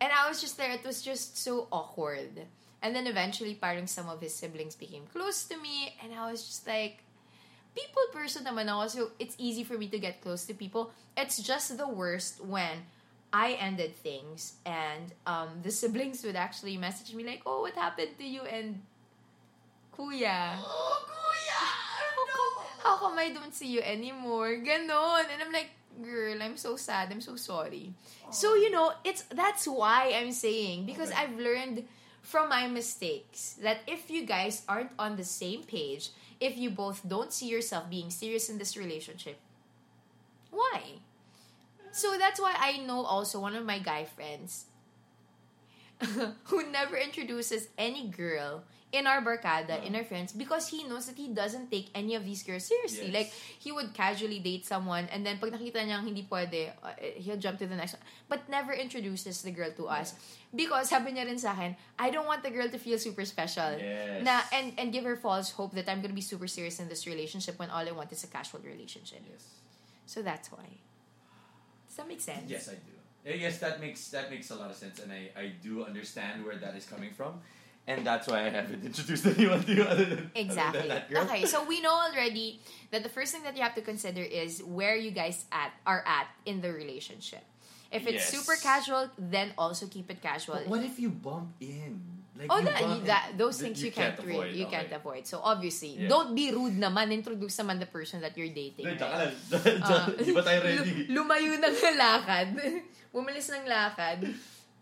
And 0.00 0.12
I 0.12 0.28
was 0.28 0.40
just 0.40 0.58
there, 0.58 0.70
it 0.70 0.84
was 0.84 1.00
just 1.00 1.38
so 1.38 1.68
awkward. 1.72 2.44
And 2.84 2.92
then 2.92 3.06
eventually, 3.06 3.56
parang 3.56 3.86
some 3.86 4.12
of 4.12 4.20
his 4.20 4.34
siblings 4.36 4.76
became 4.76 5.08
close 5.08 5.48
to 5.48 5.56
me, 5.56 5.96
and 6.04 6.12
I 6.12 6.28
was 6.28 6.44
just 6.44 6.68
like, 6.68 7.00
people 7.74 8.02
person 8.14 8.46
naman 8.46 8.70
ako, 8.70 8.86
so 8.86 9.00
it's 9.18 9.34
easy 9.38 9.62
for 9.66 9.76
me 9.76 9.90
to 9.90 9.98
get 9.98 10.22
close 10.22 10.46
to 10.46 10.54
people. 10.54 10.94
It's 11.18 11.38
just 11.38 11.76
the 11.76 11.86
worst 11.86 12.42
when 12.42 12.86
I 13.34 13.58
ended 13.58 13.98
things, 13.98 14.54
and 14.64 15.10
um, 15.26 15.60
the 15.62 15.70
siblings 15.70 16.22
would 16.22 16.38
actually 16.38 16.78
message 16.78 17.14
me 17.14 17.26
like, 17.26 17.42
oh, 17.44 17.66
what 17.66 17.74
happened 17.74 18.14
to 18.18 18.24
you 18.24 18.42
and 18.46 18.80
Kuya? 19.94 20.58
Oh, 20.62 20.98
kuya! 21.06 21.62
How 22.14 22.24
come, 22.26 22.54
how 22.82 22.94
come 22.96 23.18
I 23.18 23.30
don't 23.30 23.54
see 23.54 23.68
you 23.68 23.80
anymore? 23.80 24.58
Ganon. 24.58 25.26
And 25.30 25.38
I'm 25.42 25.52
like, 25.52 25.70
girl, 26.02 26.42
I'm 26.42 26.56
so 26.56 26.76
sad. 26.76 27.10
I'm 27.10 27.20
so 27.20 27.36
sorry. 27.36 27.94
So, 28.30 28.54
you 28.54 28.70
know, 28.70 28.92
it's 29.04 29.22
that's 29.30 29.66
why 29.66 30.14
I'm 30.14 30.32
saying 30.32 30.86
because 30.86 31.10
I've 31.10 31.38
learned 31.38 31.86
from 32.24 32.48
my 32.48 32.66
mistakes 32.66 33.54
that 33.62 33.80
if 33.86 34.10
you 34.10 34.24
guys 34.24 34.62
aren't 34.66 34.90
on 34.98 35.16
the 35.16 35.24
same 35.24 35.62
page, 35.62 36.08
if 36.40 36.56
you 36.56 36.70
both 36.70 37.06
don't 37.06 37.32
see 37.32 37.46
yourself 37.46 37.90
being 37.90 38.10
serious 38.10 38.48
in 38.48 38.56
this 38.56 38.76
relationship, 38.76 39.38
why? 40.50 41.04
So 41.92 42.16
that's 42.18 42.40
why 42.40 42.56
I 42.58 42.78
know 42.78 43.04
also 43.04 43.38
one 43.38 43.54
of 43.54 43.66
my 43.66 43.78
guy 43.78 44.04
friends 44.04 44.64
who 46.44 46.70
never 46.72 46.96
introduces 46.96 47.68
any 47.76 48.08
girl 48.08 48.64
in 48.94 49.10
our 49.10 49.18
barkada, 49.18 49.82
in 49.82 49.98
our 49.98 50.06
friends, 50.06 50.30
because 50.30 50.70
he 50.70 50.86
knows 50.86 51.10
that 51.10 51.18
he 51.18 51.26
doesn't 51.34 51.66
take 51.66 51.90
any 51.98 52.14
of 52.14 52.22
these 52.22 52.46
girls 52.46 52.62
seriously. 52.70 53.10
Yes. 53.10 53.14
Like, 53.14 53.28
he 53.58 53.74
would 53.74 53.90
casually 53.92 54.38
date 54.38 54.64
someone, 54.64 55.10
and 55.10 55.26
then 55.26 55.42
pag 55.42 55.50
nakita 55.50 55.82
niyang 55.82 56.06
hindi 56.06 56.22
pwede, 56.30 56.70
uh, 56.78 56.94
he'll 57.18 57.42
jump 57.42 57.58
to 57.58 57.66
the 57.66 57.74
next 57.74 57.98
one. 57.98 58.06
But 58.30 58.46
never 58.48 58.70
introduces 58.70 59.42
the 59.42 59.50
girl 59.50 59.74
to 59.74 59.90
us. 59.90 60.14
Because, 60.54 60.94
sabi 60.94 61.10
niya 61.10 61.26
rin 61.26 61.42
sa 61.42 61.50
akin, 61.50 61.74
I 61.98 62.14
don't 62.14 62.30
want 62.30 62.46
the 62.46 62.54
girl 62.54 62.70
to 62.70 62.78
feel 62.78 62.96
super 63.02 63.26
special. 63.26 63.74
Yes. 63.82 64.22
Na, 64.22 64.46
and, 64.54 64.78
and 64.78 64.94
give 64.94 65.02
her 65.02 65.18
false 65.18 65.50
hope 65.50 65.74
that 65.74 65.90
I'm 65.90 65.98
gonna 66.00 66.14
be 66.14 66.22
super 66.22 66.46
serious 66.46 66.78
in 66.78 66.86
this 66.86 67.10
relationship 67.10 67.58
when 67.58 67.74
all 67.74 67.82
I 67.82 67.90
want 67.90 68.14
is 68.14 68.22
a 68.22 68.30
casual 68.30 68.62
relationship. 68.62 69.26
Yes. 69.26 69.42
So 70.06 70.22
that's 70.22 70.54
why. 70.54 70.70
Does 71.90 71.96
that 71.98 72.06
make 72.06 72.22
sense? 72.22 72.46
Yes, 72.46 72.70
I 72.70 72.78
do. 72.78 72.94
Yes, 73.24 73.58
that 73.64 73.80
makes 73.80 74.12
that 74.12 74.28
makes 74.28 74.50
a 74.50 74.54
lot 74.54 74.68
of 74.68 74.76
sense, 74.76 75.00
and 75.00 75.10
I, 75.10 75.32
I 75.32 75.52
do 75.64 75.82
understand 75.82 76.44
where 76.44 76.60
that 76.60 76.76
is 76.76 76.84
coming 76.84 77.08
from, 77.08 77.40
and 77.86 78.06
that's 78.06 78.26
why 78.26 78.46
I 78.46 78.50
haven't 78.50 78.84
introduced 78.88 79.26
anyone 79.26 79.62
to 79.64 79.72
you 79.74 79.82
other 79.84 80.04
than, 80.04 80.18
other 80.18 80.30
Exactly. 80.34 80.80
than 80.80 80.88
that 80.88 81.10
girl. 81.10 81.22
Okay, 81.24 81.44
so 81.44 81.64
we 81.64 81.80
know 81.80 81.92
already 81.92 82.60
that 82.90 83.02
the 83.02 83.12
first 83.12 83.32
thing 83.32 83.42
that 83.44 83.56
you 83.56 83.62
have 83.62 83.74
to 83.76 83.82
consider 83.84 84.22
is 84.22 84.62
where 84.62 84.96
you 84.96 85.10
guys 85.10 85.44
at 85.52 85.72
are 85.86 86.04
at 86.06 86.28
in 86.46 86.60
the 86.60 86.72
relationship. 86.72 87.44
If 87.92 88.08
it's 88.10 88.26
Yes. 88.26 88.34
super 88.34 88.56
casual, 88.58 89.06
then 89.18 89.52
also 89.56 89.86
keep 89.86 90.10
it 90.10 90.18
casual. 90.20 90.58
But 90.64 90.66
what 90.66 90.82
if 90.82 90.98
you 90.98 91.10
bump 91.14 91.54
in? 91.60 92.00
Like 92.34 92.50
Oh, 92.50 92.58
you 92.58 92.66
that, 92.66 92.80
bump 92.82 93.04
that 93.06 93.24
in- 93.30 93.36
those 93.38 93.60
things 93.62 93.78
you, 93.78 93.92
can't, 93.94 94.18
avoid. 94.18 94.50
really, 94.50 94.58
you 94.58 94.66
okay. 94.66 94.82
can't 94.82 94.92
avoid. 94.98 95.22
So 95.30 95.38
obviously, 95.38 95.94
Yeah. 96.02 96.10
don't 96.10 96.34
be 96.34 96.50
rude 96.50 96.74
naman. 96.74 97.14
Introduce 97.14 97.54
naman 97.62 97.78
the 97.78 97.86
person 97.86 98.18
that 98.26 98.34
you're 98.34 98.50
dating. 98.50 98.82
Wait, 98.90 98.98
right? 98.98 99.30
tsaka 99.46 99.70
lang. 99.70 99.86
Ah. 99.86 100.10
Di 100.18 100.32
ba 100.34 100.42
tayo 100.42 100.58
ready? 100.66 101.06
Lumayo 101.14 101.54
ng 101.54 101.76
lakad. 101.94 102.48
Bumalis 103.14 103.46
ng 103.54 103.62
lakad. 103.70 104.26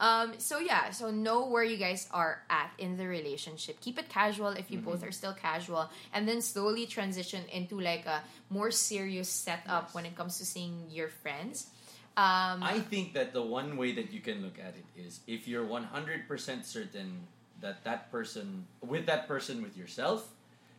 Um, 0.03 0.35
so 0.39 0.59
yeah, 0.59 0.91
so 0.91 1.11
know 1.15 1.47
where 1.47 1.63
you 1.63 1.77
guys 1.79 2.09
are 2.11 2.43
at 2.51 2.73
in 2.77 2.97
the 2.99 3.07
relationship. 3.07 3.79
Keep 3.81 4.01
it 4.03 4.09
casual 4.11 4.49
if 4.59 4.67
you 4.69 4.79
Mm-hmm. 4.83 4.91
both 4.91 5.07
are 5.07 5.13
still 5.15 5.33
casual, 5.33 5.89
and 6.13 6.27
then 6.27 6.43
slowly 6.43 6.87
transition 6.91 7.45
into 7.55 7.79
like 7.79 8.05
a 8.07 8.19
more 8.51 8.73
serious 8.75 9.29
setup 9.31 9.85
Yes. 9.87 9.95
when 9.95 10.05
it 10.05 10.17
comes 10.19 10.39
to 10.39 10.45
seeing 10.45 10.91
your 10.91 11.07
friends. 11.09 11.71
Um, 12.19 12.61
I 12.67 12.81
think 12.83 13.15
that 13.15 13.33
the 13.33 13.41
one 13.47 13.77
way 13.79 13.93
that 13.95 14.13
you 14.13 14.19
can 14.21 14.43
look 14.43 14.59
at 14.59 14.75
it 14.75 14.85
is 15.01 15.21
if 15.31 15.47
you're 15.47 15.65
100% 15.65 16.27
certain 16.67 17.23
that 17.63 17.85
that 17.85 18.11
person, 18.11 18.67
with 18.83 19.07
that 19.07 19.29
person 19.29 19.63
with 19.63 19.77
yourself, 19.79 20.27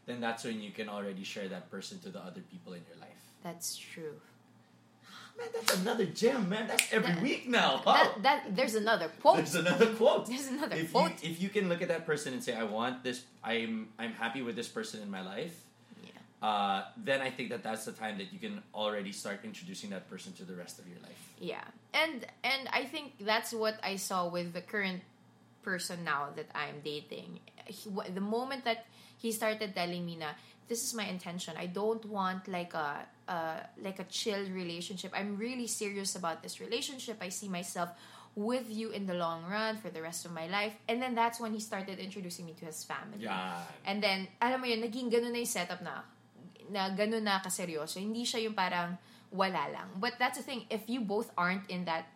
then 0.05 0.19
that's 0.19 0.43
when 0.43 0.59
you 0.61 0.71
can 0.71 0.89
already 0.89 1.23
share 1.23 1.47
that 1.47 1.71
person 1.71 1.97
to 2.03 2.09
the 2.09 2.19
other 2.19 2.41
people 2.51 2.73
in 2.73 2.81
your 2.91 2.99
life. 2.99 3.23
that's 3.41 3.77
true. 3.77 4.19
Man, 5.37 5.47
that's 5.53 5.73
another 5.81 6.05
gem, 6.05 6.47
man. 6.49 6.67
That's 6.67 6.91
every 6.93 7.13
That- 7.13 7.21
week 7.23 7.47
now. 7.49 7.77
That 7.77 7.85
Wow. 7.85 8.15
that 8.21 8.55
there's 8.55 8.75
another 8.75 9.09
quote. 9.21 9.37
There's 9.37 9.55
another 9.55 9.93
quote. 9.95 10.27
There's 10.27 10.47
another 10.47 10.75
if 10.75 10.91
quote. 10.91 11.23
You, 11.23 11.31
if 11.31 11.41
you 11.41 11.49
can 11.49 11.69
look 11.69 11.81
at 11.81 11.87
that 11.89 12.05
person 12.05 12.33
and 12.33 12.43
say, 12.43 12.53
"I 12.55 12.63
want 12.63 13.03
this. 13.03 13.25
I'm 13.43 13.89
I'm 13.97 14.13
happy 14.13 14.41
with 14.41 14.55
this 14.55 14.67
person 14.67 15.01
in 15.01 15.09
my 15.09 15.21
life," 15.21 15.55
Yeah. 16.05 16.11
uh, 16.47 16.85
then 16.97 17.19
I 17.21 17.31
think 17.31 17.49
that 17.49 17.63
that's 17.63 17.85
the 17.85 17.93
time 17.93 18.17
that 18.21 18.31
you 18.31 18.37
can 18.39 18.61
already 18.75 19.11
start 19.11 19.41
introducing 19.43 19.89
that 19.89 20.05
person 20.09 20.33
to 20.37 20.45
the 20.45 20.53
rest 20.55 20.77
of 20.77 20.85
your 20.87 20.99
life. 21.01 21.17
Yeah, 21.41 21.65
and 21.93 22.25
and 22.43 22.69
I 22.71 22.85
think 22.85 23.17
that's 23.19 23.51
what 23.53 23.79
I 23.81 23.95
saw 23.97 24.29
with 24.29 24.53
the 24.53 24.61
current 24.61 25.01
person 25.63 26.03
now 26.03 26.29
that 26.35 26.49
I'm 26.53 26.81
dating. 26.85 27.39
He, 27.65 27.89
the 27.89 28.21
moment 28.21 28.65
that 28.65 28.85
he 29.17 29.31
started 29.31 29.73
telling 29.73 30.05
me 30.05 30.15
na 30.17 30.35
this 30.69 30.83
is 30.83 30.93
my 30.93 31.05
intention. 31.09 31.55
I 31.57 31.65
don't 31.67 32.05
want 32.05 32.47
like 32.47 32.73
a 32.77 33.07
uh, 33.27 33.59
like 33.81 33.99
a 33.99 34.03
chill 34.05 34.43
relationship. 34.51 35.11
I'm 35.15 35.37
really 35.37 35.67
serious 35.67 36.15
about 36.15 36.43
this 36.43 36.59
relationship. 36.59 37.17
I 37.21 37.29
see 37.29 37.47
myself 37.49 37.89
with 38.35 38.65
you 38.69 38.89
in 38.91 39.05
the 39.05 39.13
long 39.13 39.45
run 39.45 39.77
for 39.77 39.89
the 39.89 40.01
rest 40.01 40.25
of 40.25 40.31
my 40.33 40.47
life. 40.47 40.73
And 40.89 41.01
then 41.01 41.13
that's 41.13 41.39
when 41.39 41.53
he 41.53 41.59
started 41.59 41.99
introducing 41.99 42.45
me 42.45 42.53
to 42.59 42.65
his 42.65 42.83
family. 42.83 43.21
Yeah. 43.29 43.61
And 43.85 44.01
then, 44.01 44.27
alam 44.41 44.61
mo 44.61 44.65
yun, 44.65 44.81
naging 44.81 45.11
ganun 45.13 45.31
na 45.31 45.37
yung 45.45 45.53
setup 45.53 45.81
na, 45.85 46.01
na 46.71 46.89
ganun 46.95 47.21
na 47.23 47.39
kaseryoso. 47.39 48.01
Hindi 48.01 48.25
siya 48.25 48.41
yung 48.43 48.55
parang 48.57 48.97
wala 49.31 49.69
lang. 49.69 49.87
But 50.01 50.17
that's 50.17 50.37
the 50.37 50.43
thing, 50.43 50.65
if 50.69 50.81
you 50.89 51.01
both 51.01 51.29
aren't 51.37 51.69
in 51.69 51.85
that 51.85 52.09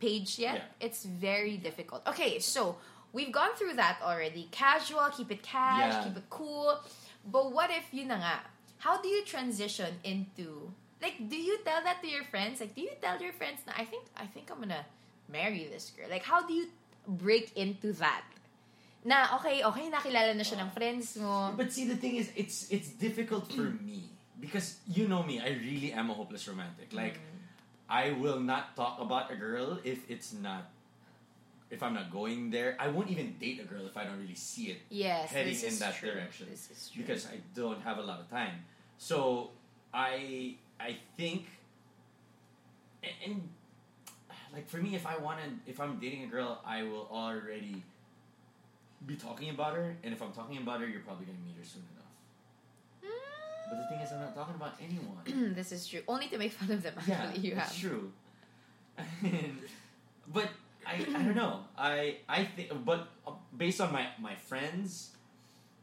page 0.00 0.38
yet, 0.38 0.56
Yeah. 0.80 0.86
it's 0.88 1.04
very 1.04 1.56
difficult. 1.56 2.02
Okay, 2.08 2.38
so, 2.40 2.76
we've 3.12 3.30
gone 3.32 3.54
through 3.56 3.76
that 3.76 4.00
already. 4.02 4.48
Casual, 4.50 5.08
keep 5.12 5.30
it 5.30 5.42
cash, 5.42 5.92
Yeah. 5.92 6.04
keep 6.08 6.16
it 6.16 6.28
cool. 6.28 6.80
But 7.24 7.52
what 7.52 7.70
if, 7.70 7.84
yun 7.92 8.08
na 8.08 8.16
nga, 8.20 8.36
how 8.78 9.00
do 9.00 9.08
you 9.08 9.24
transition 9.24 9.94
into, 10.04 10.72
like, 11.00 11.28
do 11.28 11.36
you 11.36 11.58
tell 11.64 11.82
that 11.82 12.02
to 12.02 12.08
your 12.08 12.24
friends? 12.24 12.60
Like, 12.60 12.74
do 12.74 12.82
you 12.82 12.92
tell 13.00 13.20
your 13.20 13.32
friends 13.32 13.60
na, 13.66 13.72
I 13.76 13.84
think, 13.84 14.04
I 14.16 14.26
think 14.26 14.50
I'm 14.50 14.60
gonna 14.60 14.86
marry 15.30 15.68
this 15.70 15.90
girl? 15.96 16.08
Like, 16.10 16.24
how 16.24 16.46
do 16.46 16.52
you 16.52 16.68
break 17.06 17.56
into 17.56 17.92
that? 17.94 18.24
Na, 19.04 19.36
okay, 19.36 19.62
okay, 19.62 19.90
nakilala 19.90 20.32
na 20.32 20.42
siya 20.42 20.64
ng 20.64 20.70
friends 20.72 21.16
mo. 21.20 21.52
But 21.56 21.72
see, 21.72 21.84
the 21.84 21.96
thing 21.96 22.16
is, 22.16 22.32
it's 22.32 22.72
it's 22.72 22.88
difficult 22.96 23.52
for 23.52 23.68
me 23.84 24.08
because 24.40 24.80
you 24.88 25.08
know 25.08 25.22
me. 25.22 25.40
I 25.40 25.60
really 25.60 25.92
am 25.92 26.08
a 26.08 26.16
hopeless 26.16 26.48
romantic. 26.48 26.88
Like, 26.88 27.20
mm. 27.20 27.34
I 27.88 28.16
will 28.16 28.40
not 28.40 28.76
talk 28.76 28.96
about 29.00 29.28
a 29.30 29.36
girl 29.36 29.76
if 29.84 30.08
it's 30.08 30.32
not. 30.32 30.73
If 31.74 31.82
I'm 31.82 31.92
not 32.00 32.08
going 32.12 32.50
there, 32.50 32.76
I 32.78 32.86
won't 32.88 33.10
even 33.10 33.34
date 33.40 33.58
a 33.60 33.64
girl 33.64 33.84
if 33.84 33.96
I 33.96 34.04
don't 34.04 34.20
really 34.20 34.36
see 34.50 34.66
it 34.74 34.78
Yes, 34.90 35.30
heading 35.30 35.58
in 35.70 35.76
that 35.80 35.94
true. 35.96 36.12
direction. 36.12 36.46
This 36.48 36.70
is 36.70 36.88
true. 36.90 37.02
because 37.02 37.26
I 37.26 37.36
don't 37.60 37.80
have 37.82 37.98
a 37.98 38.02
lot 38.10 38.20
of 38.20 38.30
time. 38.30 38.56
So 38.96 39.50
I 39.92 40.54
I 40.78 40.90
think 41.16 41.46
and, 43.02 43.12
and 43.26 43.48
like 44.52 44.68
for 44.68 44.76
me 44.78 44.94
if 44.94 45.04
I 45.04 45.16
want 45.26 45.38
to 45.42 45.48
if 45.72 45.80
I'm 45.80 45.98
dating 45.98 46.22
a 46.24 46.30
girl 46.36 46.60
I 46.64 46.84
will 46.84 47.08
already 47.10 47.82
be 49.04 49.16
talking 49.16 49.50
about 49.50 49.74
her 49.74 49.96
and 50.04 50.14
if 50.14 50.22
I'm 50.22 50.32
talking 50.32 50.58
about 50.58 50.78
her 50.80 50.86
you're 50.86 51.00
probably 51.08 51.26
going 51.26 51.38
to 51.38 51.44
meet 51.48 51.56
her 51.58 51.64
soon 51.64 51.82
enough. 51.92 52.12
But 53.68 53.76
the 53.80 53.86
thing 53.90 54.00
is 54.04 54.12
I'm 54.12 54.20
not 54.20 54.34
talking 54.40 54.54
about 54.54 54.74
anyone. 54.80 55.54
this 55.58 55.72
is 55.72 55.88
true. 55.88 56.02
Only 56.06 56.28
to 56.28 56.38
make 56.38 56.52
fun 56.52 56.70
of 56.70 56.82
them. 56.84 56.94
Actually, 56.98 57.40
yeah, 57.40 57.48
you 57.50 57.54
that's 57.56 57.72
have. 57.72 57.80
true. 57.90 58.12
But 60.32 60.48
I, 60.86 60.94
I 61.02 61.20
don't 61.22 61.34
know. 61.36 61.64
I 61.76 62.18
I 62.28 62.44
think, 62.44 62.70
but 62.84 63.08
uh, 63.26 63.32
based 63.56 63.80
on 63.80 63.92
my 63.92 64.08
my 64.20 64.34
friends, 64.36 65.12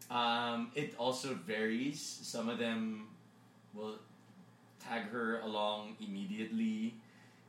um, 0.10 0.72
it 0.76 0.94
also 0.98 1.34
varies. 1.36 2.00
Some 2.02 2.50
of 2.50 2.58
them 2.58 3.10
will 3.74 3.98
tag 4.82 5.10
her 5.10 5.40
along 5.42 5.96
immediately, 6.02 6.96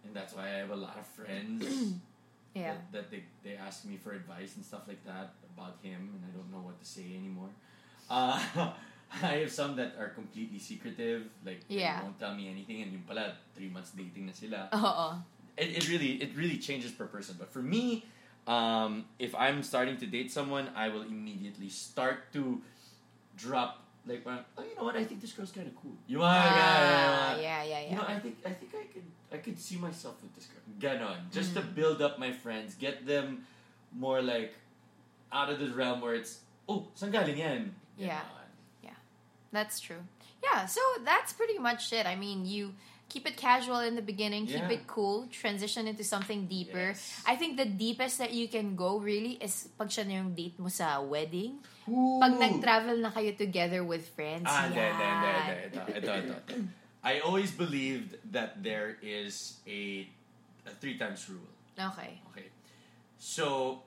and 0.04 0.14
that's 0.14 0.34
why 0.34 0.48
I 0.48 0.56
have 0.64 0.70
a 0.70 0.76
lot 0.78 0.96
of 0.98 1.06
friends 1.06 1.64
Yeah. 2.54 2.76
that, 2.76 2.92
that 2.92 3.06
they 3.10 3.24
they 3.42 3.56
ask 3.56 3.88
me 3.88 3.96
for 3.96 4.12
advice 4.12 4.56
and 4.56 4.64
stuff 4.64 4.84
like 4.86 5.00
that 5.08 5.32
about 5.56 5.80
him, 5.80 6.12
and 6.12 6.20
I 6.20 6.30
don't 6.36 6.52
know 6.52 6.60
what 6.60 6.76
to 6.80 6.86
say 6.86 7.16
anymore. 7.16 7.48
Uh, 8.10 8.36
I 9.12 9.44
have 9.44 9.52
some 9.52 9.76
that 9.76 9.96
are 10.00 10.08
completely 10.12 10.58
secretive, 10.60 11.28
like 11.44 11.60
Yeah. 11.68 12.00
they 12.00 12.04
won't 12.04 12.18
tell 12.20 12.34
me 12.36 12.48
anything, 12.48 12.80
and 12.84 12.92
yung 12.92 13.04
pala 13.08 13.36
three 13.56 13.68
months 13.72 13.92
dating 13.96 14.28
na 14.28 14.32
sila 14.36 14.68
Oo. 14.76 15.08
It, 15.56 15.76
it 15.78 15.88
really 15.88 16.22
it 16.22 16.30
really 16.36 16.58
changes 16.58 16.90
per 16.90 17.06
person. 17.06 17.36
But 17.38 17.52
for 17.52 17.62
me, 17.62 18.04
um, 18.46 19.04
if 19.18 19.34
I'm 19.34 19.62
starting 19.62 19.96
to 19.98 20.06
date 20.06 20.30
someone, 20.32 20.70
I 20.74 20.88
will 20.88 21.02
immediately 21.02 21.68
start 21.68 22.32
to 22.32 22.60
drop 23.36 23.78
like, 24.06 24.22
oh, 24.26 24.38
you 24.62 24.74
know 24.76 24.84
what? 24.84 24.96
I 24.96 25.04
think 25.04 25.20
this 25.20 25.32
girl's 25.32 25.52
kind 25.52 25.66
of 25.66 25.76
cool. 25.76 25.92
You 26.08 26.18
want? 26.18 26.34
Ah, 26.36 27.36
yeah, 27.38 27.62
yeah, 27.62 27.80
yeah. 27.80 27.90
You 27.90 27.96
know, 27.96 28.04
I 28.06 28.18
think 28.18 28.36
I 28.44 28.50
think 28.50 28.72
I 28.74 28.84
could 28.92 29.06
I 29.32 29.36
could 29.38 29.58
see 29.58 29.76
myself 29.76 30.20
with 30.22 30.34
this 30.34 30.46
girl. 30.50 30.62
Ganon. 30.80 31.30
Just 31.30 31.54
to 31.54 31.62
Mm. 31.62 31.74
build 31.74 32.02
up 32.02 32.18
my 32.18 32.32
friends, 32.32 32.74
get 32.74 33.06
them 33.06 33.46
more 33.94 34.20
like 34.20 34.54
out 35.32 35.50
of 35.50 35.60
the 35.60 35.70
realm 35.70 36.00
where 36.00 36.14
it's 36.14 36.40
oh, 36.68 36.88
saan 36.98 37.12
galing 37.12 37.38
yan? 37.38 37.74
Yeah. 37.96 38.20
Ganon. 38.20 38.38
That's 39.52 39.80
true. 39.80 40.00
Yeah, 40.42 40.64
so 40.64 40.80
that's 41.04 41.32
pretty 41.36 41.58
much 41.58 41.92
it. 41.92 42.06
I 42.06 42.16
mean, 42.16 42.46
you 42.46 42.72
keep 43.12 43.28
it 43.28 43.36
casual 43.36 43.84
in 43.84 43.92
the 43.92 44.00
beginning, 44.00 44.48
keep 44.48 44.64
Yeah. 44.64 44.80
it 44.80 44.88
cool, 44.88 45.28
transition 45.28 45.84
into 45.84 46.00
something 46.00 46.48
deeper. 46.48 46.96
Yes. 46.96 47.20
I 47.28 47.36
think 47.36 47.60
the 47.60 47.68
deepest 47.68 48.16
that 48.16 48.32
you 48.32 48.48
can 48.48 48.72
go 48.72 48.96
really 48.96 49.36
is 49.36 49.68
pag 49.76 49.92
siya 49.92 50.08
na 50.08 50.24
yung 50.24 50.32
date 50.32 50.56
mo 50.56 50.72
sa 50.72 50.96
wedding. 51.04 51.60
Ooh. 51.92 52.16
Pag 52.16 52.40
nag-travel 52.40 52.96
na 53.04 53.12
kayo 53.12 53.36
together 53.36 53.84
with 53.84 54.08
friends. 54.16 54.48
Ah, 54.48 54.64
hindi, 54.64 54.80
hindi, 54.80 55.04
hindi. 55.04 55.32
Ito, 55.68 55.80
ito, 55.92 56.10
ito, 56.16 56.34
ito. 56.40 56.54
I 57.04 57.20
always 57.20 57.52
believed 57.52 58.16
that 58.32 58.64
there 58.64 58.96
is 59.04 59.60
a, 59.68 60.08
a 60.64 60.72
three 60.80 60.96
times 60.96 61.28
rule. 61.28 61.52
Okay. 61.76 62.16
Okay. 62.32 62.48
So, 63.20 63.82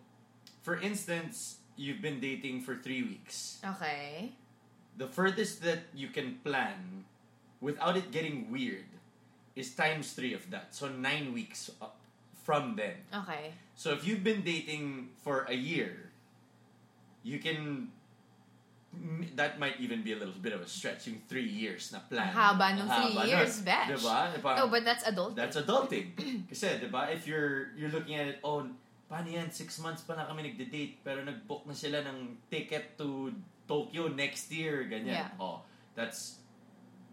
for 0.61 0.77
instance, 0.77 1.63
you've 1.79 2.03
been 2.03 2.21
dating 2.21 2.61
for 2.61 2.77
three 2.77 3.01
weeks. 3.01 3.57
Okay. 3.63 4.38
The 4.99 5.09
furthest 5.09 5.65
that 5.65 5.89
you 5.95 6.13
can 6.13 6.43
plan 6.45 7.07
without 7.63 7.97
it 7.97 8.11
getting 8.11 8.51
weird 8.51 8.85
is 9.55 9.71
times 9.73 10.11
three 10.13 10.33
of 10.35 10.43
that. 10.51 10.75
So, 10.75 10.87
nine 10.91 11.33
weeks 11.33 11.71
from 12.43 12.75
then. 12.75 12.99
Okay. 13.11 13.51
So, 13.75 13.91
if 13.91 14.05
you've 14.05 14.23
been 14.23 14.43
dating 14.43 15.09
for 15.23 15.47
a 15.49 15.55
year, 15.55 16.11
you 17.23 17.39
can 17.39 17.89
that 19.35 19.59
might 19.59 19.75
even 19.79 20.03
be 20.03 20.13
a 20.13 20.15
little 20.15 20.33
bit 20.39 20.53
of 20.53 20.61
a 20.61 20.67
stretch 20.67 21.07
yung 21.07 21.19
three 21.27 21.43
years 21.43 21.91
na 21.91 21.99
plan. 21.99 22.31
Haba 22.31 22.79
ng 22.79 22.87
three 22.87 23.11
haba 23.11 23.27
years, 23.27 23.59
nun. 23.59 23.65
batch. 23.67 23.89
Diba? 23.91 24.19
Parang- 24.39 24.59
Oh, 24.63 24.67
but 24.71 24.83
that's 24.87 25.03
adult. 25.03 25.35
That's 25.35 25.57
adulting. 25.59 26.15
Kasi, 26.51 26.79
di 26.79 26.87
ba, 26.87 27.11
if 27.11 27.27
you're 27.27 27.75
you're 27.75 27.91
looking 27.91 28.15
at 28.15 28.27
it, 28.27 28.37
oh, 28.39 28.63
paano 29.11 29.27
yan, 29.27 29.51
six 29.51 29.77
months 29.83 30.07
pa 30.07 30.15
na 30.15 30.23
kami 30.25 30.47
nagde-date, 30.47 31.03
pero 31.03 31.21
nag-book 31.27 31.67
na 31.67 31.75
sila 31.75 32.01
ng 32.07 32.39
ticket 32.47 32.95
to 32.95 33.35
Tokyo 33.67 34.07
next 34.07 34.47
year, 34.53 34.87
ganyan. 34.87 35.27
Yeah. 35.27 35.41
Oh, 35.41 35.61
that's, 35.97 36.39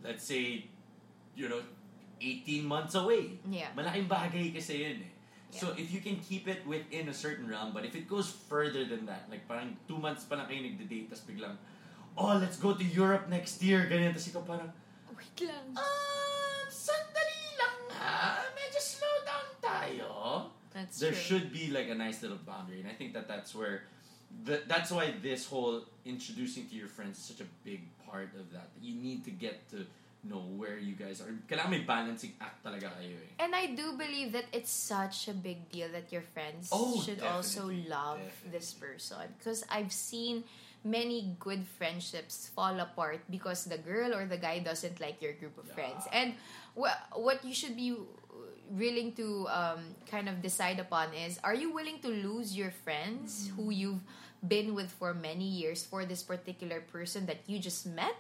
let's 0.04 0.22
say, 0.24 0.68
you 1.34 1.48
know, 1.48 1.60
18 2.22 2.62
months 2.64 2.94
away. 2.94 3.42
Yeah. 3.50 3.74
Malaking 3.74 4.06
bagay 4.06 4.54
kasi 4.54 4.86
yun 4.86 5.02
eh. 5.02 5.12
So, 5.52 5.74
Yeah. 5.74 5.84
if 5.84 5.92
you 5.92 6.00
can 6.00 6.16
keep 6.22 6.48
it 6.48 6.64
within 6.64 7.10
a 7.10 7.16
certain 7.16 7.44
realm, 7.44 7.74
but 7.74 7.84
if 7.84 7.92
it 7.92 8.08
goes 8.08 8.30
further 8.48 8.86
than 8.88 9.04
that, 9.04 9.28
like 9.28 9.44
parang 9.44 9.76
two 9.84 9.98
months 9.98 10.24
pa 10.24 10.40
lang 10.40 10.48
kayo 10.48 10.64
nagde-date, 10.64 11.12
tapos 11.12 11.28
biglang, 11.28 11.56
oh, 12.16 12.38
let's 12.40 12.56
go 12.56 12.72
to 12.72 12.80
Europe 12.86 13.28
next 13.28 13.60
year, 13.60 13.84
ganyan. 13.84 14.16
Tapos 14.16 14.32
ikaw 14.32 14.40
parang, 14.46 14.70
Wait 15.12 15.36
lang. 15.44 15.76
ah, 15.76 16.64
sandali 16.72 17.42
lang 17.60 17.76
nga. 17.92 18.16
Medyo 18.56 18.80
slow 18.80 19.16
down 19.28 19.46
tayo. 19.60 20.08
That's 20.72 20.96
There 20.96 21.12
true. 21.12 21.20
should 21.20 21.46
be 21.52 21.68
like 21.68 21.92
a 21.92 21.98
nice 21.98 22.24
little 22.24 22.40
boundary, 22.40 22.80
and 22.80 22.88
I 22.88 22.96
think 22.96 23.12
that 23.12 23.28
that's 23.28 23.52
where, 23.52 23.84
the, 24.32 24.64
that's 24.64 24.88
why 24.88 25.12
this 25.20 25.44
whole 25.44 25.84
introducing 26.08 26.64
to 26.72 26.74
your 26.74 26.88
friends 26.88 27.20
is 27.20 27.28
such 27.28 27.44
a 27.44 27.48
big 27.60 27.84
part 28.08 28.32
of 28.40 28.48
that. 28.56 28.72
You 28.80 28.96
need 28.96 29.20
to 29.28 29.32
get 29.36 29.68
to 29.76 29.84
know 30.22 30.46
where 30.54 30.78
you 30.78 30.94
guys 30.94 31.20
are. 31.20 31.34
Kailangan 31.50 31.70
may 31.70 31.82
balancing 31.82 32.32
act 32.38 32.62
talaga 32.62 32.94
kayo 32.94 33.18
eh. 33.18 33.42
And 33.42 33.54
I 33.54 33.74
do 33.74 33.98
believe 33.98 34.30
that 34.32 34.46
it's 34.54 34.70
such 34.70 35.26
a 35.26 35.34
big 35.34 35.66
deal 35.68 35.90
that 35.90 36.12
your 36.14 36.22
friends 36.22 36.70
Oh, 36.70 37.02
should 37.02 37.22
also 37.22 37.66
definitely, 37.68 37.90
love 37.90 38.22
this 38.54 38.70
person. 38.72 39.26
Because 39.38 39.66
I've 39.66 39.90
seen 39.90 40.44
many 40.86 41.34
good 41.38 41.66
friendships 41.66 42.50
fall 42.54 42.78
apart 42.78 43.22
because 43.30 43.66
the 43.66 43.78
girl 43.78 44.14
or 44.14 44.26
the 44.26 44.38
guy 44.38 44.58
doesn't 44.62 44.98
like 45.02 45.22
your 45.22 45.34
group 45.34 45.58
of 45.58 45.66
friends. 45.70 46.06
And 46.14 46.34
wha- 46.74 47.02
what 47.18 47.42
you 47.44 47.54
should 47.54 47.74
be 47.74 47.94
willing 48.70 49.12
to 49.14 49.46
um, 49.50 49.94
kind 50.10 50.28
of 50.28 50.40
decide 50.42 50.78
upon 50.78 51.12
is 51.14 51.38
are 51.44 51.54
you 51.54 51.70
willing 51.74 51.98
to 52.00 52.08
lose 52.08 52.56
your 52.56 52.70
friends 52.70 53.50
who 53.54 53.70
you've 53.70 54.02
been 54.42 54.74
with 54.74 54.90
for 54.90 55.14
many 55.14 55.44
years 55.46 55.84
for 55.86 56.04
this 56.06 56.22
particular 56.22 56.80
person 56.80 57.26
that 57.26 57.42
you 57.46 57.58
just 57.58 57.86
met? 57.86 58.16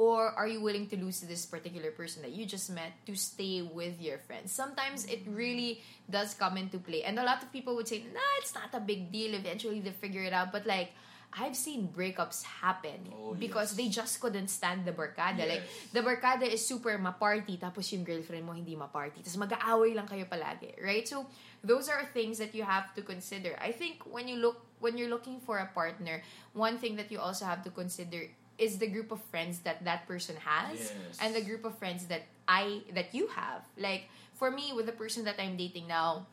Or 0.00 0.32
are 0.32 0.48
you 0.48 0.64
willing 0.64 0.88
to 0.88 0.96
lose 0.96 1.20
this 1.20 1.44
particular 1.44 1.92
person 1.92 2.24
that 2.24 2.32
you 2.32 2.48
just 2.48 2.72
met 2.72 2.96
to 3.04 3.12
stay 3.12 3.60
with 3.60 4.00
your 4.00 4.16
friends? 4.16 4.48
Sometimes 4.48 5.04
it 5.04 5.28
really 5.28 5.84
does 6.08 6.32
come 6.32 6.56
into 6.56 6.80
play. 6.80 7.04
And 7.04 7.20
a 7.20 7.22
lot 7.22 7.44
of 7.44 7.52
people 7.52 7.76
would 7.76 7.84
say, 7.84 8.08
nah, 8.08 8.32
it's 8.40 8.56
not 8.56 8.72
a 8.72 8.80
big 8.80 9.12
deal. 9.12 9.36
Eventually 9.36 9.84
they 9.84 9.92
figure 9.92 10.24
it 10.24 10.32
out. 10.32 10.56
But 10.56 10.64
like, 10.64 10.96
I've 11.36 11.54
seen 11.54 11.92
breakups 11.92 12.42
happen 12.42 13.12
Oh, 13.12 13.34
because 13.34 13.70
yes. 13.70 13.76
they 13.76 13.88
just 13.92 14.20
couldn't 14.24 14.48
stand 14.48 14.88
the 14.88 14.96
barkada. 14.96 15.46
Like, 15.46 15.62
the 15.92 16.00
barkada 16.00 16.48
is 16.48 16.64
super 16.64 16.96
ma-party, 16.96 17.60
tapos 17.60 17.92
yung 17.92 18.02
girlfriend 18.02 18.48
mo 18.48 18.52
hindi 18.56 18.74
ma-party. 18.74 19.20
Tapos 19.22 19.36
mag-aaway 19.36 19.94
lang 19.94 20.08
kayo 20.08 20.26
palagi, 20.26 20.74
right? 20.82 21.06
So, 21.06 21.28
those 21.62 21.86
are 21.92 22.02
things 22.10 22.40
that 22.42 22.50
you 22.56 22.64
have 22.64 22.90
to 22.96 23.02
consider. 23.02 23.54
I 23.60 23.70
think 23.70 24.02
when 24.10 24.26
you 24.26 24.42
look, 24.42 24.64
when 24.80 24.98
you're 24.98 25.12
looking 25.12 25.38
for 25.38 25.62
a 25.62 25.70
partner, 25.70 26.24
one 26.56 26.80
thing 26.80 26.96
that 26.96 27.12
you 27.12 27.20
also 27.20 27.44
have 27.44 27.62
to 27.62 27.70
consider 27.70 28.26
is 28.60 28.76
the 28.76 28.86
group 28.86 29.10
of 29.10 29.18
friends 29.32 29.64
that 29.64 29.82
that 29.88 30.06
person 30.06 30.36
has 30.44 30.92
Yes. 30.92 31.18
and 31.18 31.34
the 31.34 31.40
group 31.40 31.64
of 31.64 31.74
friends 31.80 32.06
that 32.12 32.28
I 32.46 32.84
that 32.92 33.16
you 33.16 33.26
have. 33.32 33.64
Like 33.80 34.12
for 34.36 34.52
me 34.52 34.76
with 34.76 34.84
the 34.84 34.92
person 34.94 35.24
that 35.24 35.40
I'm 35.40 35.56
dating 35.56 35.88
now, 35.88 36.28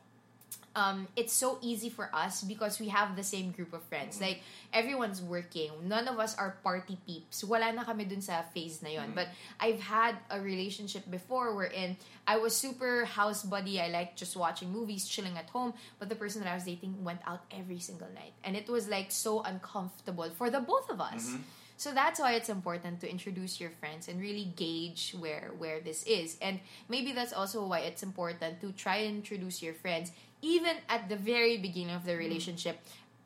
um, 0.77 1.07
it's 1.17 1.33
so 1.33 1.57
easy 1.61 1.89
for 1.89 2.09
us 2.13 2.43
because 2.43 2.79
we 2.79 2.89
have 2.89 3.15
the 3.15 3.23
same 3.23 3.49
group 3.51 3.73
of 3.73 3.81
friends. 3.89 4.15
Mm-hmm. 4.15 4.29
Like, 4.29 4.39
everyone's 4.71 5.21
working. 5.21 5.71
None 5.83 6.07
of 6.07 6.19
us 6.19 6.37
are 6.37 6.55
party 6.63 6.97
peeps. 7.01 7.43
Wala 7.43 7.73
na 7.73 7.83
kami 7.83 8.05
dun 8.05 8.21
sa 8.21 8.45
phase 8.53 8.85
na 8.85 8.89
yon. 8.89 9.09
Mm-hmm. 9.09 9.15
But 9.17 9.27
I've 9.59 9.81
had 9.81 10.15
a 10.29 10.39
relationship 10.39 11.09
before 11.09 11.55
wherein 11.55 11.97
I 12.27 12.37
was 12.37 12.55
super 12.55 13.05
house 13.05 13.41
buddy. 13.41 13.81
I 13.81 13.89
liked 13.89 14.21
just 14.21 14.37
watching 14.37 14.71
movies, 14.71 15.09
chilling 15.09 15.35
at 15.35 15.49
home. 15.49 15.73
But 15.97 16.09
the 16.09 16.15
person 16.15 16.45
that 16.45 16.49
I 16.49 16.53
was 16.53 16.69
dating 16.69 17.03
went 17.03 17.25
out 17.25 17.41
every 17.49 17.79
single 17.79 18.09
night. 18.13 18.37
And 18.45 18.55
it 18.55 18.69
was 18.69 18.87
like 18.87 19.09
so 19.09 19.41
uncomfortable 19.41 20.29
for 20.37 20.53
the 20.53 20.61
both 20.61 20.93
of 20.93 21.01
us. 21.01 21.33
Mm-hmm. 21.33 21.41
So 21.77 21.93
that's 21.93 22.19
why 22.19 22.33
it's 22.33 22.49
important 22.49 22.99
to 23.01 23.09
introduce 23.09 23.61
your 23.61 23.69
friends 23.69 24.07
and 24.07 24.19
really 24.19 24.51
gauge 24.55 25.15
where 25.19 25.51
where 25.57 25.79
this 25.79 26.03
is. 26.03 26.37
And 26.41 26.59
maybe 26.89 27.13
that's 27.13 27.33
also 27.33 27.65
why 27.65 27.85
it's 27.85 28.01
important 28.01 28.61
to 28.61 28.71
try 28.73 29.05
and 29.07 29.17
introduce 29.17 29.61
your 29.61 29.73
friends 29.73 30.11
even 30.41 30.77
at 30.89 31.09
the 31.09 31.15
very 31.15 31.57
beginning 31.57 31.95
of 31.95 32.05
the 32.05 32.11
mm-hmm. 32.11 32.19
relationship 32.19 32.79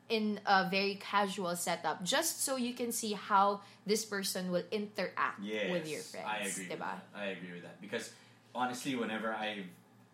in 0.08 0.40
a 0.44 0.68
very 0.68 1.00
casual 1.00 1.56
setup 1.56 2.04
just 2.04 2.44
so 2.44 2.56
you 2.56 2.74
can 2.74 2.92
see 2.92 3.12
how 3.12 3.60
this 3.86 4.04
person 4.04 4.52
will 4.52 4.64
interact 4.70 5.40
with 5.40 5.88
your 5.88 6.00
friends. 6.00 6.28
I 6.28 6.38
agree. 6.44 6.68
With 6.68 6.78
that. 6.78 7.02
I 7.16 7.24
agree 7.32 7.52
with 7.52 7.62
that 7.62 7.80
because 7.80 8.12
honestly, 8.54 8.94
whenever 8.94 9.32
I've 9.32 9.64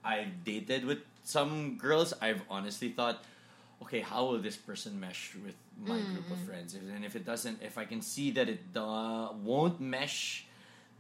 I've 0.05 0.44
dated 0.44 0.85
with 0.85 0.98
some 1.24 1.77
girls, 1.77 2.14
I've 2.22 2.42
honestly 2.48 2.90
thought, 2.90 3.24
okay, 3.82 4.00
how 4.00 4.26
will 4.26 4.38
this 4.38 4.56
person 4.56 4.98
mesh 4.98 5.34
with 5.44 5.54
my 5.80 5.94
group 6.00 6.24
Mm-hmm. 6.24 6.32
of 6.32 6.40
friends? 6.40 6.74
If- 6.74 6.82
And 6.94 7.04
if 7.04 7.14
it 7.16 7.24
doesn't, 7.24 7.62
if 7.62 7.78
I 7.78 7.84
can 7.84 8.02
see 8.02 8.30
that 8.32 8.48
it 8.48 8.60
uh, 8.76 9.28
won't 9.42 9.80
mesh 9.80 10.46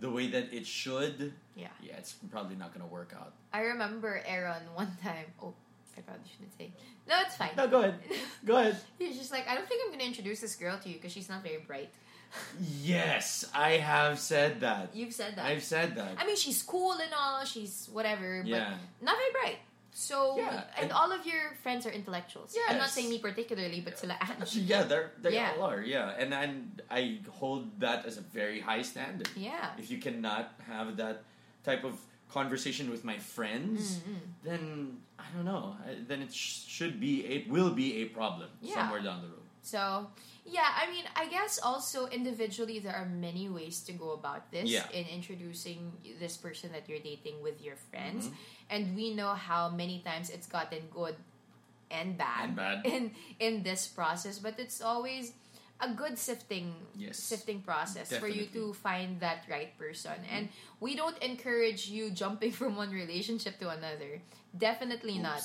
the 0.00 0.10
way 0.10 0.28
that 0.28 0.52
it 0.54 0.64
should, 0.66 1.32
Yeah. 1.56 1.68
yeah, 1.82 1.96
it's 1.98 2.12
probably 2.30 2.54
not 2.56 2.72
gonna 2.72 2.86
work 2.86 3.12
out. 3.18 3.32
I 3.52 3.60
remember 3.62 4.22
Aaron 4.26 4.62
one 4.74 4.96
time. 5.02 5.26
Oh, 5.42 5.54
I 5.96 6.00
probably 6.02 6.28
shouldn't 6.30 6.56
say. 6.56 6.70
No, 7.08 7.16
it's 7.26 7.34
fine. 7.36 7.50
No, 7.56 7.66
go 7.66 7.80
ahead. 7.80 7.98
Go 8.44 8.56
ahead. 8.58 8.76
He's 8.98 9.18
just 9.18 9.32
like, 9.32 9.48
I 9.48 9.54
don't 9.56 9.66
think 9.66 9.80
I'm 9.82 9.88
going 9.90 10.00
to 10.00 10.06
introduce 10.06 10.40
this 10.40 10.54
girl 10.54 10.78
to 10.78 10.88
you 10.88 10.94
because 10.96 11.10
she's 11.10 11.28
not 11.28 11.42
very 11.42 11.58
bright. 11.66 11.90
Yes, 12.82 13.44
I 13.54 13.72
have 13.78 14.18
said 14.18 14.60
that. 14.60 14.94
You've 14.94 15.14
said 15.14 15.36
that. 15.36 15.46
I've 15.46 15.62
said 15.64 15.96
that. 15.96 16.12
I 16.18 16.26
mean, 16.26 16.36
she's 16.36 16.62
cool 16.62 16.92
and 16.92 17.10
all, 17.18 17.44
she's 17.44 17.88
whatever, 17.92 18.42
Yeah. 18.44 18.74
but 19.00 19.04
not 19.06 19.16
very 19.16 19.32
bright. 19.32 19.58
So, 19.98 20.38
Yeah, 20.38 20.62
and 20.78 20.84
and- 20.84 20.92
all 20.92 21.10
of 21.10 21.26
your 21.26 21.44
friends 21.64 21.82
are 21.84 21.90
intellectuals. 21.90 22.54
I'm 22.70 22.78
not 22.78 22.90
saying 22.94 23.10
me 23.10 23.18
particularly, 23.18 23.80
but 23.80 23.98
sila 23.98 24.14
Actually, 24.20 24.62
yeah, 24.70 24.84
they're, 24.84 25.10
they 25.18 25.34
Yeah. 25.34 25.58
all 25.58 25.64
are. 25.74 25.82
Yeah, 25.82 26.14
and 26.22 26.30
and 26.32 26.54
I 26.88 27.18
hold 27.40 27.80
that 27.80 28.06
as 28.06 28.14
a 28.16 28.22
very 28.22 28.60
high 28.62 28.82
standard. 28.82 29.28
Yeah. 29.34 29.74
If 29.82 29.90
you 29.90 29.98
cannot 29.98 30.54
have 30.70 30.96
that 31.02 31.24
type 31.66 31.82
of 31.82 31.98
conversation 32.30 32.86
with 32.94 33.02
my 33.02 33.18
friends, 33.18 33.80
Mm-hmm. 33.98 34.18
then 34.48 34.62
I 35.18 35.26
don't 35.34 35.44
know. 35.52 35.74
Then 36.06 36.22
it 36.22 36.32
sh- 36.32 36.62
should 36.76 37.00
be 37.00 37.12
it 37.26 37.50
will 37.50 37.72
be 37.74 37.88
a 38.02 38.04
problem 38.18 38.48
Yeah. 38.62 38.74
somewhere 38.76 39.02
down 39.02 39.18
the 39.26 39.30
road. 39.34 39.47
So, 39.62 40.06
yeah, 40.46 40.68
I 40.80 40.90
mean, 40.90 41.04
I 41.16 41.28
guess 41.28 41.58
also 41.62 42.06
individually 42.08 42.78
there 42.78 42.94
are 42.96 43.06
many 43.06 43.48
ways 43.48 43.80
to 43.84 43.92
go 43.92 44.12
about 44.12 44.50
this 44.50 44.70
Yeah. 44.70 44.88
in 44.92 45.06
introducing 45.06 45.92
this 46.18 46.36
person 46.36 46.72
that 46.72 46.88
you're 46.88 47.02
dating 47.04 47.42
with 47.42 47.60
your 47.60 47.76
friends. 47.90 48.26
Mm-hmm. 48.26 48.70
And 48.70 48.82
we 48.96 49.14
know 49.14 49.34
how 49.34 49.68
many 49.68 50.00
times 50.00 50.30
it's 50.30 50.46
gotten 50.46 50.88
good 50.90 51.16
and 51.90 52.16
bad, 52.16 52.52
And 52.52 52.56
bad. 52.56 52.76
in 52.86 53.12
in 53.40 53.62
this 53.62 53.88
process, 53.88 54.38
but 54.38 54.58
it's 54.58 54.80
always 54.80 55.32
a 55.80 55.88
good 55.94 56.18
sifting 56.18 56.74
Yes. 56.96 57.18
sifting 57.22 57.62
process 57.62 58.10
for 58.12 58.26
you 58.26 58.46
to 58.52 58.74
find 58.74 59.20
that 59.20 59.44
right 59.48 59.70
person. 59.78 60.16
And 60.28 60.48
we 60.80 60.96
don't 60.96 61.16
encourage 61.22 61.88
you 61.88 62.10
jumping 62.10 62.52
from 62.60 62.74
one 62.76 62.90
relationship 62.90 63.58
to 63.60 63.70
another. 63.70 64.20
Definitely 64.56 65.18
not. 65.18 65.44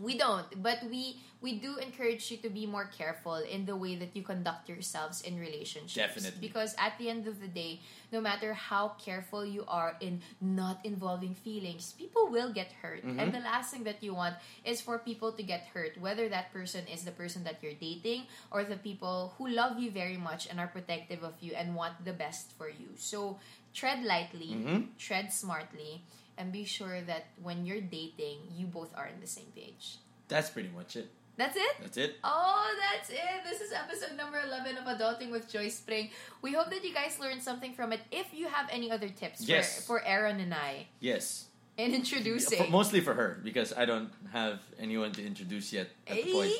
We 0.00 0.18
don't, 0.18 0.46
but 0.62 0.78
we 0.90 1.20
we 1.40 1.58
do 1.58 1.76
encourage 1.78 2.30
you 2.30 2.36
to 2.38 2.50
be 2.50 2.66
more 2.66 2.90
careful 2.90 3.36
in 3.36 3.64
the 3.64 3.76
way 3.76 3.94
that 3.94 4.10
you 4.16 4.22
conduct 4.22 4.68
yourselves 4.68 5.22
in 5.22 5.38
relationships. 5.38 5.94
Definitely. 5.94 6.40
Because 6.42 6.74
at 6.78 6.98
the 6.98 7.08
end 7.08 7.28
of 7.28 7.40
the 7.40 7.46
day, 7.46 7.78
no 8.10 8.20
matter 8.20 8.54
how 8.54 8.98
careful 8.98 9.46
you 9.46 9.62
are 9.68 9.94
in 10.00 10.20
not 10.40 10.82
involving 10.82 11.34
feelings, 11.34 11.94
people 11.94 12.26
will 12.26 12.52
get 12.52 12.72
hurt. 12.82 13.06
Mm-hmm. 13.06 13.20
And 13.20 13.32
the 13.32 13.38
last 13.38 13.70
thing 13.70 13.84
that 13.84 14.02
you 14.02 14.14
want 14.14 14.34
is 14.64 14.80
for 14.80 14.98
people 14.98 15.30
to 15.32 15.42
get 15.42 15.70
hurt, 15.70 15.94
whether 16.00 16.28
that 16.28 16.52
person 16.52 16.82
is 16.90 17.04
the 17.04 17.14
person 17.14 17.44
that 17.44 17.62
you're 17.62 17.78
dating 17.78 18.26
or 18.50 18.64
the 18.64 18.76
people 18.76 19.34
who 19.38 19.46
love 19.46 19.78
you 19.78 19.92
very 19.92 20.16
much 20.18 20.48
and 20.50 20.58
are 20.58 20.66
protective 20.66 21.22
of 21.22 21.34
you 21.40 21.54
and 21.54 21.76
want 21.76 22.04
the 22.04 22.12
best 22.12 22.50
for 22.58 22.68
you. 22.68 22.90
So 22.98 23.38
tread 23.74 24.02
lightly, 24.02 24.58
Mhm. 24.58 24.98
tread 24.98 25.30
smartly, 25.32 26.02
and 26.38 26.54
be 26.54 26.64
sure 26.64 27.02
that 27.02 27.34
when 27.42 27.66
you're 27.66 27.82
dating, 27.82 28.38
you 28.54 28.66
both 28.66 28.94
are 28.94 29.10
on 29.10 29.18
the 29.20 29.26
same 29.26 29.50
page. 29.54 29.98
That's 30.30 30.48
pretty 30.48 30.70
much 30.70 30.94
it. 30.96 31.10
That's 31.38 31.54
it? 31.54 31.74
That's 31.82 31.96
it. 31.96 32.18
Oh, 32.24 32.66
that's 32.78 33.10
it. 33.10 33.46
This 33.46 33.60
is 33.60 33.70
episode 33.70 34.18
number 34.18 34.38
11 34.42 34.74
of 34.74 34.86
Adulting 34.90 35.30
with 35.30 35.46
Joyce 35.46 35.78
Pring. 35.78 36.10
We 36.42 36.50
hope 36.52 36.70
that 36.70 36.82
you 36.82 36.90
guys 36.92 37.18
learned 37.22 37.42
something 37.42 37.74
from 37.74 37.92
it. 37.92 38.00
If 38.10 38.34
you 38.34 38.48
have 38.50 38.66
any 38.70 38.90
other 38.90 39.06
tips 39.08 39.42
Yes. 39.46 39.86
for, 39.86 40.02
for 40.02 40.06
Aaron 40.06 40.40
and 40.42 40.50
I 40.54 40.86
Yes. 40.98 41.46
in 41.78 41.90
For- 41.90 41.96
introducing. 42.02 42.70
mostly 42.74 42.98
for 43.00 43.14
her 43.14 43.38
because 43.42 43.70
I 43.70 43.86
don't 43.86 44.10
have 44.34 44.58
anyone 44.82 45.14
to 45.14 45.22
introduce 45.22 45.70
yet 45.72 45.90
at 46.10 46.18
the 46.18 46.32
point. 46.34 46.50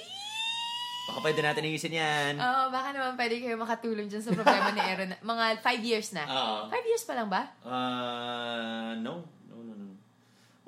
Baka 1.10 1.18
pwede 1.26 1.40
natin 1.42 1.64
ayusin 1.64 1.92
yan. 1.98 2.36
Oh, 2.38 2.68
baka 2.70 2.92
naman 2.94 3.16
pwede 3.18 3.40
kayo 3.40 3.56
makatulong 3.58 4.06
dyan 4.06 4.20
sa 4.22 4.30
problema 4.30 4.70
ni 4.76 4.80
Aaron. 4.84 5.10
Mga 5.24 5.44
five 5.58 5.82
years 5.82 6.12
na. 6.14 6.22
Oo. 6.28 6.68
Five 6.70 6.84
years 6.86 7.02
pa 7.02 7.16
lang 7.18 7.26
ba? 7.32 7.48
Uh, 7.66 8.92
no. 9.02 9.24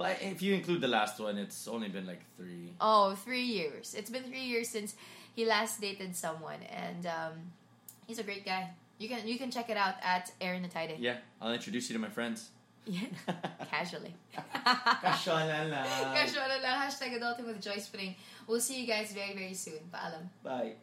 Well, 0.00 0.16
if 0.22 0.40
you 0.40 0.54
include 0.54 0.80
the 0.80 0.88
last 0.88 1.20
one, 1.20 1.36
it's 1.36 1.68
only 1.68 1.90
been 1.90 2.06
like 2.06 2.22
three. 2.38 2.72
Oh, 2.80 3.14
three 3.16 3.44
years. 3.44 3.92
It's 3.92 4.08
been 4.08 4.22
three 4.22 4.48
years 4.48 4.70
since 4.70 4.94
he 5.36 5.44
last 5.44 5.78
dated 5.78 6.16
someone, 6.16 6.62
and 6.72 7.04
um, 7.04 7.52
he's 8.06 8.18
a 8.18 8.22
great 8.22 8.46
guy. 8.46 8.70
You 8.96 9.10
can 9.10 9.28
you 9.28 9.36
can 9.36 9.50
check 9.50 9.68
it 9.68 9.76
out 9.76 9.96
at 10.02 10.32
Aaron 10.40 10.64
Atayde. 10.64 10.96
Yeah, 10.98 11.18
I'll 11.38 11.52
introduce 11.52 11.90
you 11.90 11.94
to 11.96 12.00
my 12.00 12.08
friends. 12.08 12.48
Yeah. 12.86 13.12
Casually. 13.70 14.14
Kasyolan 15.04 15.68
lang. 15.68 15.84
Casual 16.16 16.48
lang. 16.48 16.80
Hashtag 16.80 17.20
adulting 17.20 17.44
with 17.44 17.60
Joyce 17.60 17.88
Pring. 17.88 18.16
We'll 18.46 18.64
see 18.64 18.80
you 18.80 18.86
guys 18.86 19.12
very, 19.12 19.34
very 19.34 19.52
soon. 19.52 19.84
Paalam. 19.92 20.32
Bye. 20.42 20.80